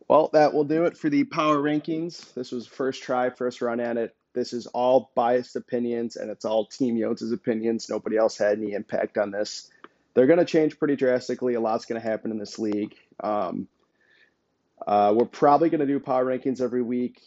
Well, 0.10 0.30
that 0.34 0.54
will 0.54 0.66
do 0.66 0.84
it 0.84 0.98
for 0.98 1.10
the 1.10 1.24
power 1.24 1.60
rankings. 1.60 2.34
This 2.34 2.52
was 2.52 2.68
first 2.68 3.04
try, 3.04 3.30
first 3.30 3.62
run 3.62 3.80
at 3.80 3.96
it. 3.96 4.18
This 4.34 4.52
is 4.52 4.68
all 4.68 5.14
biased 5.16 5.56
opinions, 5.56 6.18
and 6.18 6.30
it's 6.30 6.44
all 6.44 6.66
Team 6.66 6.98
Yotes' 6.98 7.32
opinions. 7.32 7.88
Nobody 7.90 8.18
else 8.18 8.38
had 8.38 8.58
any 8.60 8.74
impact 8.74 9.18
on 9.18 9.32
this. 9.32 9.70
They're 10.14 10.28
going 10.28 10.40
to 10.40 10.46
change 10.46 10.78
pretty 10.78 10.98
drastically. 10.98 11.54
A 11.54 11.62
lot's 11.62 11.86
going 11.86 12.02
to 12.02 12.06
happen 12.06 12.32
in 12.32 12.38
this 12.38 12.60
league. 12.60 12.96
Um, 13.22 13.70
uh, 14.86 15.14
we're 15.16 15.26
probably 15.26 15.70
going 15.70 15.80
to 15.80 15.88
do 15.88 16.02
power 16.02 16.26
rankings 16.26 16.60
every 16.60 16.82
week 16.82 17.22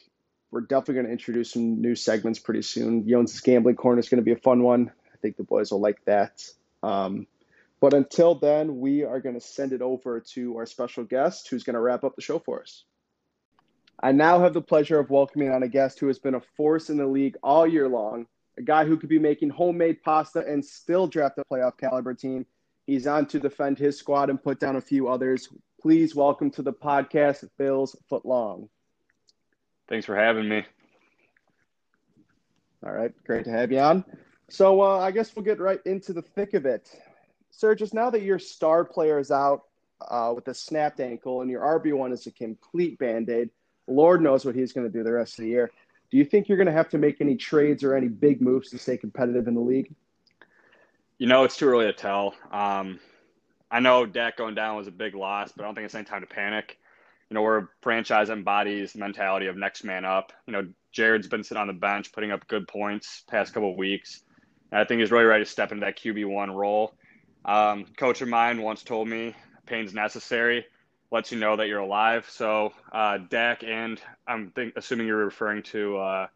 we're 0.51 0.63
definitely 0.63 0.95
going 0.95 1.07
to 1.07 1.13
introduce 1.13 1.53
some 1.53 1.81
new 1.81 1.95
segments 1.95 2.39
pretty 2.39 2.63
soon. 2.63 3.09
Jones' 3.09 3.41
gambling 3.41 3.77
corner 3.77 4.01
is 4.01 4.09
going 4.09 4.21
to 4.21 4.25
be 4.25 4.33
a 4.33 4.37
fun 4.37 4.63
one. 4.63 4.91
I 5.13 5.17
think 5.19 5.37
the 5.37 5.45
boys 5.45 5.71
will 5.71 5.81
like 5.81 6.05
that. 6.07 6.43
Um, 6.83 7.27
but 7.81 7.95
until 7.95 8.35
then, 8.35 8.81
we 8.81 9.05
are 9.05 9.21
going 9.21 9.37
to 9.37 9.41
send 9.41 9.73
it 9.73 9.81
over 9.81 10.21
to 10.35 10.57
our 10.57 10.67
special 10.67 11.05
guest 11.05 11.49
who's 11.49 11.63
going 11.63 11.75
to 11.75 11.81
wrap 11.81 12.05
up 12.05 12.17
the 12.17 12.23
show 12.23 12.39
for 12.39 12.61
us. 12.61 12.85
I 14.03 14.13
now 14.13 14.41
have 14.41 14.55
the 14.55 14.63
pleasure 14.63 14.99
of 14.99 15.11
welcoming 15.11 15.51
on 15.51 15.63
a 15.63 15.69
guest 15.69 16.01
who 16.01 16.07
has 16.09 16.19
been 16.19 16.35
a 16.35 16.41
force 16.41 16.91
in 16.91 16.97
the 16.97 17.07
league 17.07 17.37
all 17.43 17.67
year 17.67 17.89
long, 17.89 18.27
a 18.59 18.63
guy 18.63 18.85
who 18.85 18.97
could 18.97 19.11
be 19.11 19.19
making 19.19 19.51
homemade 19.51 20.03
pasta 20.03 20.41
and 20.41 20.65
still 20.65 21.07
draft 21.07 21.39
a 21.39 21.45
playoff 21.45 21.77
caliber 21.79 22.15
team. 22.15 22.47
He's 22.87 23.07
on 23.07 23.27
to 23.27 23.39
defend 23.39 23.79
his 23.79 23.99
squad 23.99 24.31
and 24.31 24.43
put 24.43 24.59
down 24.59 24.77
a 24.77 24.81
few 24.81 25.09
others. 25.09 25.49
Please 25.81 26.15
welcome 26.15 26.51
to 26.53 26.63
the 26.63 26.73
podcast, 26.73 27.47
Bills 27.57 27.95
Footlong. 28.11 28.69
Thanks 29.91 30.07
for 30.07 30.15
having 30.15 30.49
me. 30.49 30.65
All 32.87 32.93
right, 32.93 33.13
great 33.25 33.45
to 33.45 33.51
have 33.51 33.73
you 33.73 33.81
on. 33.81 34.05
So 34.49 34.81
uh, 34.81 35.01
I 35.01 35.11
guess 35.11 35.35
we'll 35.35 35.45
get 35.45 35.59
right 35.59 35.81
into 35.85 36.13
the 36.13 36.23
thick 36.23 36.55
of 36.55 36.65
it. 36.65 36.89
Sir, 37.51 37.75
just 37.75 37.93
now 37.93 38.09
that 38.09 38.23
your 38.23 38.39
star 38.39 38.85
player 38.85 39.19
is 39.19 39.33
out 39.33 39.65
uh, 40.09 40.33
with 40.35 40.47
a 40.47 40.55
snapped 40.55 41.01
ankle 41.01 41.43
and 41.43 41.51
your 41.51 41.61
RB1 41.63 42.13
is 42.13 42.27
a 42.27 42.31
complete 42.31 42.99
band 43.01 43.29
aid, 43.29 43.51
Lord 43.89 44.23
knows 44.23 44.45
what 44.45 44.55
he's 44.55 44.73
going 44.73 44.87
to 44.87 44.93
do 44.93 45.03
the 45.03 45.13
rest 45.13 45.39
of 45.39 45.45
the 45.45 45.51
year. 45.51 45.73
Do 46.11 46.17
you 46.17 46.25
think 46.25 46.49
you're 46.49 46.57
going 46.57 46.67
to 46.67 46.73
have 46.73 46.89
to 46.91 46.99
make 46.99 47.21
any 47.21 47.35
trades 47.35 47.83
or 47.83 47.97
any 47.97 48.09
big 48.09 48.41
moves 48.41 48.71
to 48.71 48.79
stay 48.79 48.97
competitive 48.97 49.49
in 49.49 49.55
the 49.55 49.61
league? 49.61 49.93
You 51.19 51.27
know, 51.27 51.43
it's 51.43 51.57
too 51.57 51.67
early 51.67 51.87
to 51.87 51.93
tell. 51.93 52.35
Um, 52.53 53.01
I 53.73 53.81
know 53.81 54.07
Dak 54.07 54.37
going 54.37 54.55
down 54.55 54.77
was 54.77 54.87
a 54.87 54.93
big 54.93 55.17
loss, 55.17 55.53
but 55.53 55.65
I 55.65 55.67
don't 55.67 55.75
think 55.75 55.85
it's 55.85 55.95
any 55.97 56.05
time 56.05 56.21
to 56.21 56.29
panic. 56.29 56.79
You 57.31 57.37
know, 57.37 57.43
we're 57.43 57.59
a 57.59 57.69
franchise 57.81 58.29
embodies 58.29 58.93
the 58.93 58.99
mentality 58.99 59.47
of 59.47 59.57
next 59.57 59.85
man 59.85 60.05
up. 60.05 60.33
You 60.47 60.53
know, 60.53 60.69
Jared's 60.93 61.29
been 61.29 61.45
sitting 61.45 61.61
on 61.61 61.69
the 61.69 61.73
bench, 61.73 62.13
putting 62.13 62.33
up 62.33 62.47
good 62.49 62.67
points 62.67 63.23
past 63.29 63.55
couple 63.55 63.71
of 63.71 63.77
weeks. 63.77 64.23
And 64.73 64.81
I 64.81 64.85
think 64.85 65.01
he's 65.01 65.13
really 65.13 65.25
ready 65.25 65.45
to 65.45 65.51
step 65.51 65.71
into 65.73 65.85
that 65.85 65.97
QB 65.97 66.29
one 66.29 66.51
role. 66.51 66.95
Um, 67.45 67.87
coach 67.97 68.21
of 68.21 68.29
mine 68.29 68.61
once 68.61 68.83
told 68.83 69.09
me, 69.09 69.35
"Pain's 69.67 69.95
necessary." 69.95 70.67
lets 71.11 71.33
you 71.33 71.39
know 71.39 71.57
that 71.57 71.69
you're 71.69 71.81
alive. 71.81 72.29
So 72.31 72.73
uh, 72.93 73.19
Dak 73.29 73.65
and 73.65 74.01
I'm 74.27 74.51
think, 74.51 74.75
assuming 74.77 75.07
you're 75.07 75.25
referring 75.25 75.63
to 75.65 75.99
uh, 75.99 76.27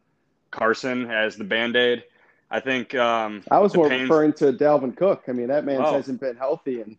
Carson 0.50 1.10
as 1.10 1.36
the 1.36 1.44
band 1.44 1.76
aid. 1.76 2.04
I 2.50 2.60
think 2.60 2.94
um, 2.94 3.42
I 3.50 3.58
was 3.58 3.74
more 3.74 3.88
pains... 3.88 4.02
referring 4.02 4.32
to 4.34 4.52
Dalvin 4.52 4.96
Cook. 4.96 5.24
I 5.28 5.32
mean, 5.32 5.48
that 5.48 5.64
man 5.64 5.80
oh. 5.80 5.92
hasn't 5.92 6.20
been 6.20 6.36
healthy 6.36 6.80
and 6.80 6.96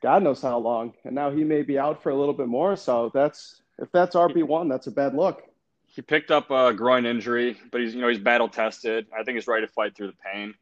God 0.00 0.22
knows 0.22 0.40
how 0.40 0.58
long, 0.58 0.94
and 1.04 1.14
now 1.14 1.30
he 1.30 1.44
may 1.44 1.62
be 1.62 1.78
out 1.78 2.02
for 2.02 2.10
a 2.10 2.16
little 2.16 2.34
bit 2.34 2.46
more. 2.46 2.76
So 2.76 3.10
that's 3.12 3.62
if 3.78 3.90
that's 3.92 4.14
RB 4.14 4.44
one, 4.44 4.68
that's 4.68 4.86
a 4.86 4.90
bad 4.90 5.14
look. 5.14 5.42
He 5.86 6.02
picked 6.02 6.30
up 6.30 6.50
a 6.50 6.72
groin 6.72 7.06
injury, 7.06 7.56
but 7.72 7.80
he's 7.80 7.94
you 7.94 8.00
know 8.00 8.08
he's 8.08 8.18
battle 8.18 8.48
tested. 8.48 9.06
I 9.12 9.24
think 9.24 9.36
he's 9.36 9.48
ready 9.48 9.66
to 9.66 9.72
fight 9.72 9.96
through 9.96 10.08
the 10.08 10.16
pain. 10.32 10.54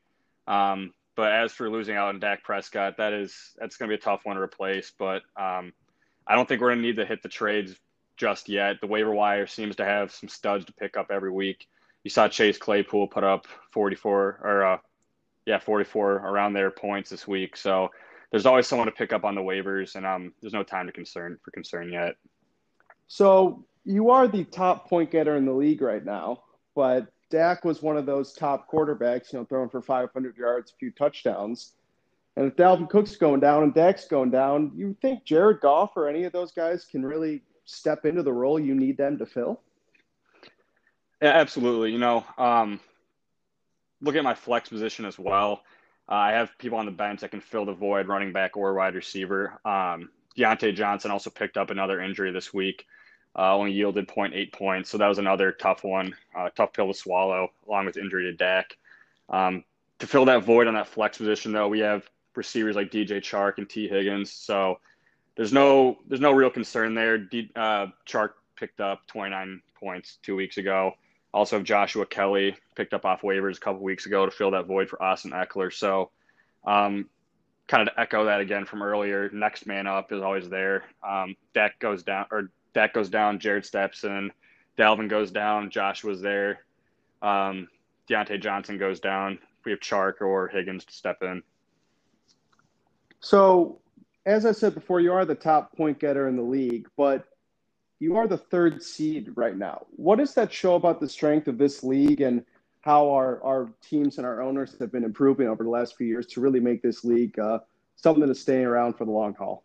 Um, 0.46 0.92
but 1.16 1.32
as 1.32 1.52
for 1.52 1.70
losing 1.70 1.96
out 1.96 2.08
on 2.08 2.20
Dak 2.20 2.44
Prescott, 2.44 2.98
that 2.98 3.12
is 3.12 3.54
that's 3.58 3.76
going 3.76 3.90
to 3.90 3.96
be 3.96 4.00
a 4.00 4.02
tough 4.02 4.20
one 4.24 4.36
to 4.36 4.42
replace. 4.42 4.92
But 4.96 5.22
um, 5.36 5.72
I 6.26 6.34
don't 6.34 6.48
think 6.48 6.60
we're 6.60 6.68
going 6.68 6.82
to 6.82 6.86
need 6.86 6.96
to 6.96 7.06
hit 7.06 7.22
the 7.22 7.28
trades 7.28 7.74
just 8.16 8.48
yet. 8.48 8.80
The 8.80 8.86
waiver 8.86 9.12
wire 9.12 9.46
seems 9.46 9.76
to 9.76 9.84
have 9.84 10.12
some 10.12 10.28
studs 10.28 10.64
to 10.66 10.72
pick 10.72 10.96
up 10.96 11.10
every 11.10 11.30
week. 11.30 11.66
You 12.04 12.10
saw 12.10 12.28
Chase 12.28 12.58
Claypool 12.58 13.08
put 13.08 13.24
up 13.24 13.46
44 13.72 14.40
or 14.42 14.64
uh, 14.64 14.78
yeah 15.44 15.58
44 15.58 16.12
around 16.12 16.52
their 16.52 16.70
points 16.70 17.10
this 17.10 17.26
week. 17.26 17.56
So 17.56 17.90
there's 18.30 18.46
always 18.46 18.66
someone 18.66 18.86
to 18.86 18.92
pick 18.92 19.12
up 19.12 19.24
on 19.24 19.34
the 19.34 19.40
waivers, 19.40 19.94
and 19.94 20.06
um, 20.06 20.32
there's 20.40 20.52
no 20.52 20.62
time 20.62 20.86
to 20.86 20.92
concern 20.92 21.38
for 21.42 21.50
concern 21.50 21.92
yet. 21.92 22.16
So 23.06 23.64
you 23.84 24.10
are 24.10 24.26
the 24.26 24.44
top 24.44 24.88
point 24.88 25.10
getter 25.10 25.36
in 25.36 25.46
the 25.46 25.52
league 25.52 25.80
right 25.80 26.04
now, 26.04 26.42
but 26.74 27.06
Dak 27.30 27.64
was 27.64 27.82
one 27.82 27.96
of 27.96 28.06
those 28.06 28.32
top 28.32 28.70
quarterbacks, 28.70 29.32
you 29.32 29.38
know, 29.38 29.44
throwing 29.44 29.68
for 29.68 29.82
500 29.82 30.36
yards, 30.36 30.72
a 30.72 30.76
few 30.76 30.90
touchdowns. 30.90 31.72
And 32.36 32.46
if 32.46 32.56
Dalvin 32.56 32.88
Cook's 32.88 33.16
going 33.16 33.40
down 33.40 33.62
and 33.62 33.74
Dak's 33.74 34.06
going 34.06 34.30
down, 34.30 34.72
you 34.74 34.96
think 35.00 35.24
Jared 35.24 35.60
Goff 35.60 35.96
or 35.96 36.08
any 36.08 36.24
of 36.24 36.32
those 36.32 36.52
guys 36.52 36.84
can 36.84 37.04
really 37.04 37.42
step 37.64 38.04
into 38.04 38.22
the 38.22 38.32
role 38.32 38.60
you 38.60 38.74
need 38.74 38.96
them 38.96 39.18
to 39.18 39.26
fill? 39.26 39.60
Yeah, 41.22 41.30
absolutely. 41.30 41.92
You 41.92 41.98
know, 41.98 42.24
um, 42.36 42.78
look 44.02 44.16
at 44.16 44.24
my 44.24 44.34
flex 44.34 44.68
position 44.68 45.04
as 45.06 45.18
well. 45.18 45.62
Uh, 46.08 46.14
I 46.14 46.32
have 46.32 46.56
people 46.58 46.78
on 46.78 46.86
the 46.86 46.92
bench 46.92 47.20
that 47.20 47.30
can 47.30 47.40
fill 47.40 47.64
the 47.64 47.72
void, 47.72 48.08
running 48.08 48.32
back 48.32 48.56
or 48.56 48.74
wide 48.74 48.94
receiver. 48.94 49.58
Um, 49.64 50.10
Diontae 50.36 50.74
Johnson 50.74 51.10
also 51.10 51.30
picked 51.30 51.56
up 51.56 51.70
another 51.70 52.00
injury 52.00 52.30
this 52.30 52.52
week 52.52 52.86
uh, 53.38 53.54
only 53.54 53.72
yielded 53.72 54.08
0.8 54.08 54.52
points. 54.52 54.90
So 54.90 54.98
that 54.98 55.06
was 55.06 55.18
another 55.18 55.52
tough 55.52 55.84
one, 55.84 56.14
uh, 56.34 56.48
tough 56.50 56.72
pill 56.72 56.88
to 56.88 56.94
swallow, 56.94 57.52
along 57.68 57.86
with 57.86 57.96
injury 57.96 58.24
to 58.24 58.32
Dak. 58.32 58.76
Um, 59.28 59.64
to 59.98 60.06
fill 60.06 60.24
that 60.26 60.44
void 60.44 60.66
on 60.66 60.74
that 60.74 60.88
flex 60.88 61.18
position, 61.18 61.52
though, 61.52 61.68
we 61.68 61.80
have 61.80 62.08
receivers 62.34 62.76
like 62.76 62.90
DJ 62.90 63.18
Chark 63.18 63.58
and 63.58 63.68
Tee 63.68 63.88
Higgins. 63.88 64.30
So 64.30 64.80
there's 65.36 65.52
no 65.52 65.98
there's 66.06 66.20
no 66.20 66.32
real 66.32 66.50
concern 66.50 66.94
there. 66.94 67.18
D, 67.18 67.50
uh, 67.56 67.88
Chark 68.06 68.30
picked 68.56 68.80
up 68.80 69.06
29 69.06 69.60
points 69.74 70.18
two 70.22 70.36
weeks 70.36 70.56
ago. 70.56 70.94
Also, 71.36 71.60
Joshua 71.60 72.06
Kelley 72.06 72.56
picked 72.76 72.94
up 72.94 73.04
off 73.04 73.20
waivers 73.20 73.58
a 73.58 73.60
couple 73.60 73.82
weeks 73.82 74.06
ago 74.06 74.24
to 74.24 74.32
fill 74.32 74.52
that 74.52 74.64
void 74.64 74.88
for 74.88 75.02
Austin 75.02 75.32
Ekeler. 75.32 75.70
So, 75.70 76.10
um, 76.66 77.10
kind 77.68 77.86
of 77.86 77.94
to 77.94 78.00
echo 78.00 78.24
that 78.24 78.40
again 78.40 78.64
from 78.64 78.82
earlier, 78.82 79.28
next 79.34 79.66
man 79.66 79.86
up 79.86 80.12
is 80.12 80.22
always 80.22 80.48
there. 80.48 80.84
Um, 81.06 81.36
Dak 81.52 81.78
goes 81.78 82.02
down, 82.02 82.24
or 82.30 82.50
that 82.72 82.94
goes 82.94 83.10
down, 83.10 83.38
Jared 83.38 83.66
steps 83.66 84.04
in. 84.04 84.32
Dalvin 84.78 85.10
goes 85.10 85.30
down, 85.30 85.68
Josh 85.68 86.02
was 86.02 86.22
there. 86.22 86.64
Um, 87.20 87.68
Diontae 88.08 88.40
Johnson 88.40 88.78
goes 88.78 88.98
down. 88.98 89.38
We 89.66 89.72
have 89.72 89.80
Chark 89.80 90.22
or 90.22 90.48
Higgins 90.48 90.86
to 90.86 90.94
step 90.94 91.22
in. 91.22 91.42
So, 93.20 93.82
as 94.24 94.46
I 94.46 94.52
said 94.52 94.72
before, 94.72 95.00
you 95.00 95.12
are 95.12 95.26
the 95.26 95.34
top 95.34 95.76
point 95.76 95.98
getter 95.98 96.28
in 96.28 96.36
the 96.36 96.42
league, 96.42 96.88
but 96.96 97.26
you 97.98 98.16
are 98.16 98.26
the 98.26 98.36
third 98.36 98.82
seed 98.82 99.30
right 99.36 99.56
now. 99.56 99.86
What 99.96 100.18
does 100.18 100.34
that 100.34 100.52
show 100.52 100.74
about 100.74 101.00
the 101.00 101.08
strength 101.08 101.48
of 101.48 101.58
this 101.58 101.82
league 101.82 102.20
and 102.20 102.44
how 102.82 103.10
our, 103.10 103.42
our 103.42 103.70
teams 103.82 104.18
and 104.18 104.26
our 104.26 104.40
owners 104.40 104.76
have 104.78 104.92
been 104.92 105.04
improving 105.04 105.48
over 105.48 105.64
the 105.64 105.70
last 105.70 105.96
few 105.96 106.06
years 106.06 106.26
to 106.26 106.40
really 106.40 106.60
make 106.60 106.82
this 106.82 107.04
league 107.04 107.38
uh, 107.38 107.58
something 107.96 108.26
to 108.26 108.34
stay 108.34 108.62
around 108.62 108.94
for 108.94 109.04
the 109.04 109.10
long 109.10 109.34
haul? 109.34 109.64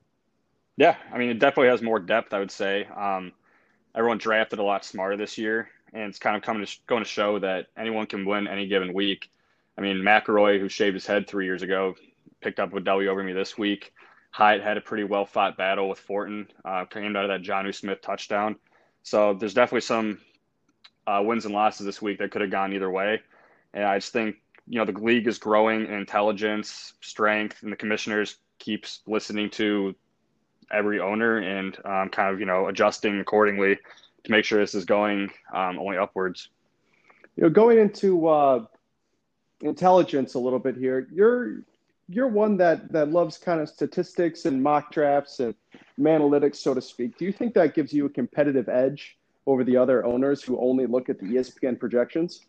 Yeah, 0.77 0.95
I 1.13 1.17
mean, 1.17 1.29
it 1.29 1.39
definitely 1.39 1.69
has 1.69 1.81
more 1.81 1.99
depth. 1.99 2.33
I 2.33 2.39
would 2.39 2.49
say 2.49 2.85
um, 2.97 3.33
everyone 3.93 4.17
drafted 4.17 4.59
a 4.59 4.63
lot 4.63 4.85
smarter 4.85 5.17
this 5.17 5.37
year, 5.37 5.69
and 5.93 6.03
it's 6.03 6.17
kind 6.17 6.35
of 6.35 6.41
coming 6.41 6.65
to 6.65 6.77
going 6.87 7.03
to 7.03 7.09
show 7.09 7.37
that 7.39 7.67
anyone 7.77 8.07
can 8.07 8.25
win 8.25 8.47
any 8.47 8.65
given 8.65 8.93
week. 8.93 9.29
I 9.77 9.81
mean, 9.81 9.97
McElroy, 9.97 10.59
who 10.59 10.69
shaved 10.69 10.95
his 10.95 11.05
head 11.05 11.27
three 11.27 11.45
years 11.45 11.61
ago, 11.61 11.95
picked 12.41 12.59
up 12.59 12.73
a 12.73 12.79
W 12.79 13.09
over 13.09 13.23
me 13.23 13.33
this 13.33 13.57
week. 13.57 13.93
Hyatt 14.31 14.63
had 14.63 14.77
a 14.77 14.81
pretty 14.81 15.03
well 15.03 15.25
fought 15.25 15.57
battle 15.57 15.89
with 15.89 15.99
Fortin, 15.99 16.47
uh, 16.63 16.85
came 16.85 17.15
out 17.15 17.29
of 17.29 17.29
that 17.29 17.47
Jonnu 17.47 17.75
Smith 17.75 18.01
touchdown. 18.01 18.55
So 19.03 19.33
there's 19.33 19.53
definitely 19.53 19.81
some 19.81 20.19
uh, 21.05 21.21
wins 21.23 21.45
and 21.45 21.53
losses 21.53 21.85
this 21.85 22.01
week 22.01 22.19
that 22.19 22.31
could 22.31 22.41
have 22.41 22.51
gone 22.51 22.73
either 22.73 22.89
way. 22.89 23.21
And 23.73 23.83
I 23.83 23.97
just 23.97 24.13
think 24.13 24.37
you 24.67 24.77
know 24.77 24.85
the 24.85 24.97
league 24.97 25.27
is 25.27 25.37
growing 25.37 25.85
in 25.85 25.93
intelligence, 25.93 26.93
strength, 27.01 27.63
and 27.63 27.71
the 27.71 27.75
commissioners 27.75 28.37
keeps 28.59 29.01
listening 29.05 29.49
to 29.49 29.95
every 30.71 30.99
owner 30.99 31.39
and 31.39 31.77
um, 31.83 32.09
kind 32.09 32.33
of 32.33 32.39
you 32.39 32.45
know 32.45 32.67
adjusting 32.67 33.19
accordingly 33.19 33.77
to 34.23 34.31
make 34.31 34.45
sure 34.45 34.59
this 34.59 34.75
is 34.75 34.85
going 34.85 35.29
um, 35.53 35.77
only 35.79 35.97
upwards. 35.97 36.49
You 37.35 37.43
know, 37.43 37.49
going 37.49 37.79
into 37.79 38.27
uh, 38.27 38.65
intelligence 39.61 40.35
a 40.35 40.39
little 40.39 40.59
bit 40.59 40.77
here, 40.77 41.07
you're 41.11 41.63
you're 42.11 42.27
one 42.27 42.57
that 42.57 42.91
that 42.91 43.09
loves 43.09 43.37
kind 43.37 43.61
of 43.61 43.69
statistics 43.69 44.45
and 44.45 44.61
mock 44.61 44.91
drafts 44.91 45.39
and 45.39 45.55
analytics, 45.99 46.57
so 46.57 46.73
to 46.73 46.81
speak. 46.81 47.17
Do 47.17 47.25
you 47.25 47.31
think 47.31 47.53
that 47.53 47.73
gives 47.73 47.93
you 47.93 48.05
a 48.05 48.09
competitive 48.09 48.69
edge 48.69 49.17
over 49.47 49.63
the 49.63 49.77
other 49.77 50.05
owners 50.05 50.43
who 50.43 50.59
only 50.59 50.85
look 50.85 51.09
at 51.09 51.19
the 51.19 51.25
ESPN 51.25 51.79
projections? 51.79 52.45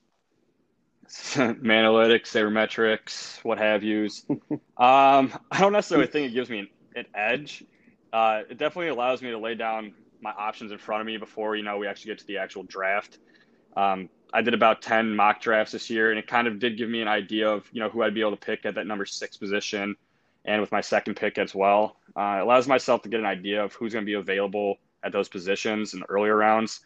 analytics, 1.06 2.28
sabermetrics, 2.28 3.44
what 3.44 3.58
have 3.58 3.82
yous. 3.82 4.24
um, 4.30 4.58
I 4.78 5.60
don't 5.60 5.72
necessarily 5.72 6.06
think 6.06 6.30
it 6.30 6.34
gives 6.34 6.48
me 6.48 6.60
an, 6.60 6.68
an 6.96 7.06
edge 7.14 7.64
uh, 8.12 8.42
it 8.48 8.58
definitely 8.58 8.88
allows 8.88 9.22
me 9.22 9.30
to 9.30 9.38
lay 9.38 9.54
down 9.54 9.94
my 10.20 10.30
options 10.30 10.70
in 10.70 10.78
front 10.78 11.00
of 11.00 11.06
me 11.06 11.16
before 11.16 11.56
you 11.56 11.62
know 11.62 11.78
we 11.78 11.86
actually 11.86 12.10
get 12.10 12.18
to 12.18 12.26
the 12.26 12.38
actual 12.38 12.62
draft. 12.64 13.18
Um, 13.76 14.08
I 14.32 14.42
did 14.42 14.54
about 14.54 14.82
ten 14.82 15.14
mock 15.14 15.40
drafts 15.40 15.72
this 15.72 15.90
year, 15.90 16.10
and 16.10 16.18
it 16.18 16.26
kind 16.26 16.46
of 16.46 16.58
did 16.58 16.78
give 16.78 16.88
me 16.88 17.02
an 17.02 17.08
idea 17.08 17.48
of 17.50 17.68
you 17.72 17.80
know 17.80 17.88
who 17.88 18.02
I'd 18.02 18.14
be 18.14 18.20
able 18.20 18.32
to 18.32 18.36
pick 18.36 18.64
at 18.64 18.74
that 18.74 18.86
number 18.86 19.04
six 19.04 19.36
position, 19.36 19.96
and 20.44 20.60
with 20.60 20.72
my 20.72 20.80
second 20.80 21.14
pick 21.14 21.38
as 21.38 21.54
well. 21.54 21.96
Uh, 22.16 22.38
it 22.38 22.42
allows 22.42 22.66
myself 22.68 23.02
to 23.02 23.08
get 23.08 23.20
an 23.20 23.26
idea 23.26 23.62
of 23.62 23.72
who's 23.74 23.92
going 23.92 24.04
to 24.04 24.10
be 24.10 24.14
available 24.14 24.76
at 25.02 25.12
those 25.12 25.28
positions 25.28 25.94
in 25.94 26.00
the 26.00 26.06
earlier 26.06 26.36
rounds. 26.36 26.80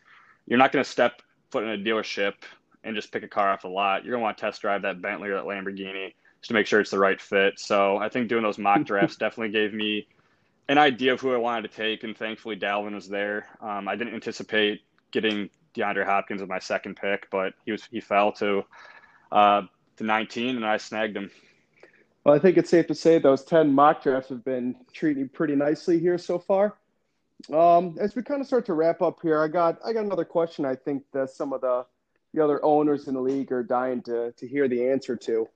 You're 0.47 0.59
not 0.59 0.73
going 0.73 0.85
to 0.85 0.91
step 0.91 1.23
foot 1.51 1.65
in 1.65 1.71
a 1.71 1.79
dealership 1.79 2.35
and 2.85 2.95
just 2.95 3.13
pick 3.13 3.23
a 3.23 3.29
car 3.29 3.51
off 3.51 3.63
the 3.63 3.69
lot. 3.69 4.05
You're 4.05 4.13
going 4.13 4.21
to 4.21 4.25
want 4.25 4.39
to 4.39 4.41
test 4.41 4.63
drive 4.63 4.83
that 4.83 5.03
Bentley 5.03 5.29
or 5.29 5.35
that 5.35 5.45
Lamborghini 5.45 6.15
just 6.41 6.49
to 6.49 6.55
make 6.55 6.67
sure 6.67 6.81
it's 6.81 6.91
the 6.91 6.99
right 6.99 7.21
fit. 7.21 7.59
So 7.59 7.97
I 7.97 8.09
think 8.09 8.29
doing 8.29 8.43
those 8.43 8.59
mock 8.59 8.85
drafts 8.85 9.17
definitely 9.17 9.53
gave 9.53 9.75
me 9.75 10.07
an 10.69 10.79
idea 10.79 11.13
of 11.13 11.21
who 11.21 11.33
I 11.33 11.37
wanted 11.37 11.71
to 11.71 11.77
take, 11.77 12.05
and 12.05 12.17
thankfully 12.17 12.57
Dalvin 12.57 12.95
was 12.95 13.09
there. 13.09 13.47
Um, 13.61 13.89
I 13.89 13.97
didn't 13.97 14.15
anticipate 14.15 14.83
getting 15.13 15.51
DeAndre 15.77 16.05
Hopkins 16.05 16.41
with 16.41 16.51
my 16.51 16.59
second 16.59 16.97
pick, 16.97 17.29
but 17.31 17.55
he 17.65 17.73
was 17.73 17.85
he 17.91 18.01
fell 18.01 18.33
to 18.33 18.65
uh, 19.33 19.63
to 19.97 20.05
19, 20.05 20.57
and 20.57 20.67
I 20.67 20.77
snagged 20.77 21.17
him. 21.17 21.31
Well, 22.25 22.35
I 22.35 22.39
think 22.39 22.57
it's 22.57 22.71
safe 22.71 22.89
to 22.89 22.95
say 22.95 23.19
those 23.19 23.45
10 23.45 23.73
mock 23.73 24.03
drafts 24.03 24.31
have 24.31 24.45
been 24.45 24.75
treating 24.93 25.23
you 25.23 25.29
pretty 25.29 25.55
nicely 25.55 25.99
here 25.99 26.19
so 26.19 26.39
far. 26.41 26.77
Um, 27.53 27.97
as 28.01 28.17
we 28.17 28.23
kind 28.23 28.41
of 28.41 28.47
start 28.47 28.67
to 28.67 28.75
wrap 28.75 29.01
up 29.03 29.21
here, 29.23 29.41
I 29.41 29.49
got 29.49 29.79
I 29.85 29.93
got 29.93 30.05
another 30.05 30.25
question. 30.25 30.65
I 30.65 30.75
think 30.75 31.05
that 31.13 31.31
some 31.31 31.53
of 31.53 31.61
the 31.61 31.87
the 32.35 32.43
other 32.43 32.65
owners 32.65 33.09
in 33.09 33.15
the 33.15 33.21
league 33.21 33.53
are 33.53 33.63
dying 33.63 34.03
to 34.03 34.33
to 34.33 34.49
hear 34.49 34.69
the 34.69 34.89
answer 34.89 35.17
to. 35.17 35.49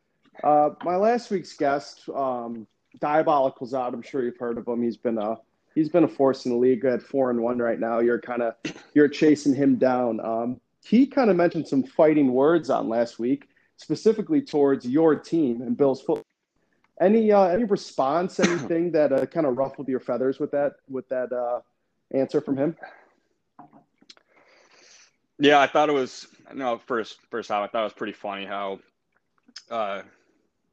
Uh, 0.44 0.70
my 0.84 0.96
last 0.96 1.30
week's 1.30 1.54
guest, 1.54 2.08
um, 2.14 2.66
Diabolical's 3.00 3.74
out. 3.74 3.92
I'm 3.94 4.02
sure 4.02 4.22
you've 4.22 4.38
heard 4.38 4.58
of 4.58 4.68
him. 4.68 4.82
He's 4.82 4.96
been 4.96 5.18
a 5.18 5.38
he's 5.74 5.88
been 5.88 6.04
a 6.04 6.08
force 6.08 6.44
in 6.46 6.52
the 6.52 6.58
league 6.58 6.84
at 6.84 7.02
four 7.02 7.30
and 7.30 7.40
one 7.40 7.58
right 7.58 7.78
now. 7.78 8.00
You're 8.00 8.20
kind 8.20 8.42
of 8.42 8.54
you're 8.94 9.08
chasing 9.08 9.54
him 9.54 9.76
down. 9.76 10.20
Um, 10.20 10.60
he 10.84 11.06
kind 11.06 11.30
of 11.30 11.36
mentioned 11.36 11.68
some 11.68 11.82
fighting 11.82 12.32
words 12.32 12.70
on 12.70 12.88
last 12.88 13.18
week, 13.18 13.48
specifically 13.76 14.42
towards 14.42 14.86
your 14.86 15.14
team 15.14 15.62
and 15.62 15.76
Bill's 15.76 16.00
football. 16.00 16.24
Any 17.00 17.32
uh, 17.32 17.44
any 17.44 17.64
response? 17.64 18.38
Anything 18.40 18.92
that 18.92 19.12
uh, 19.12 19.26
kind 19.26 19.46
of 19.46 19.56
ruffled 19.56 19.88
your 19.88 20.00
feathers 20.00 20.38
with 20.38 20.50
that 20.52 20.74
with 20.88 21.08
that 21.08 21.32
uh, 21.32 21.60
answer 22.12 22.40
from 22.40 22.56
him? 22.56 22.76
Yeah, 25.38 25.58
I 25.60 25.66
thought 25.66 25.88
it 25.88 25.92
was. 25.92 26.26
No, 26.52 26.78
first 26.78 27.18
first 27.30 27.50
off, 27.50 27.64
I 27.64 27.70
thought 27.70 27.80
it 27.80 27.84
was 27.84 27.92
pretty 27.92 28.12
funny 28.12 28.44
how 28.44 28.80
uh, 29.70 30.02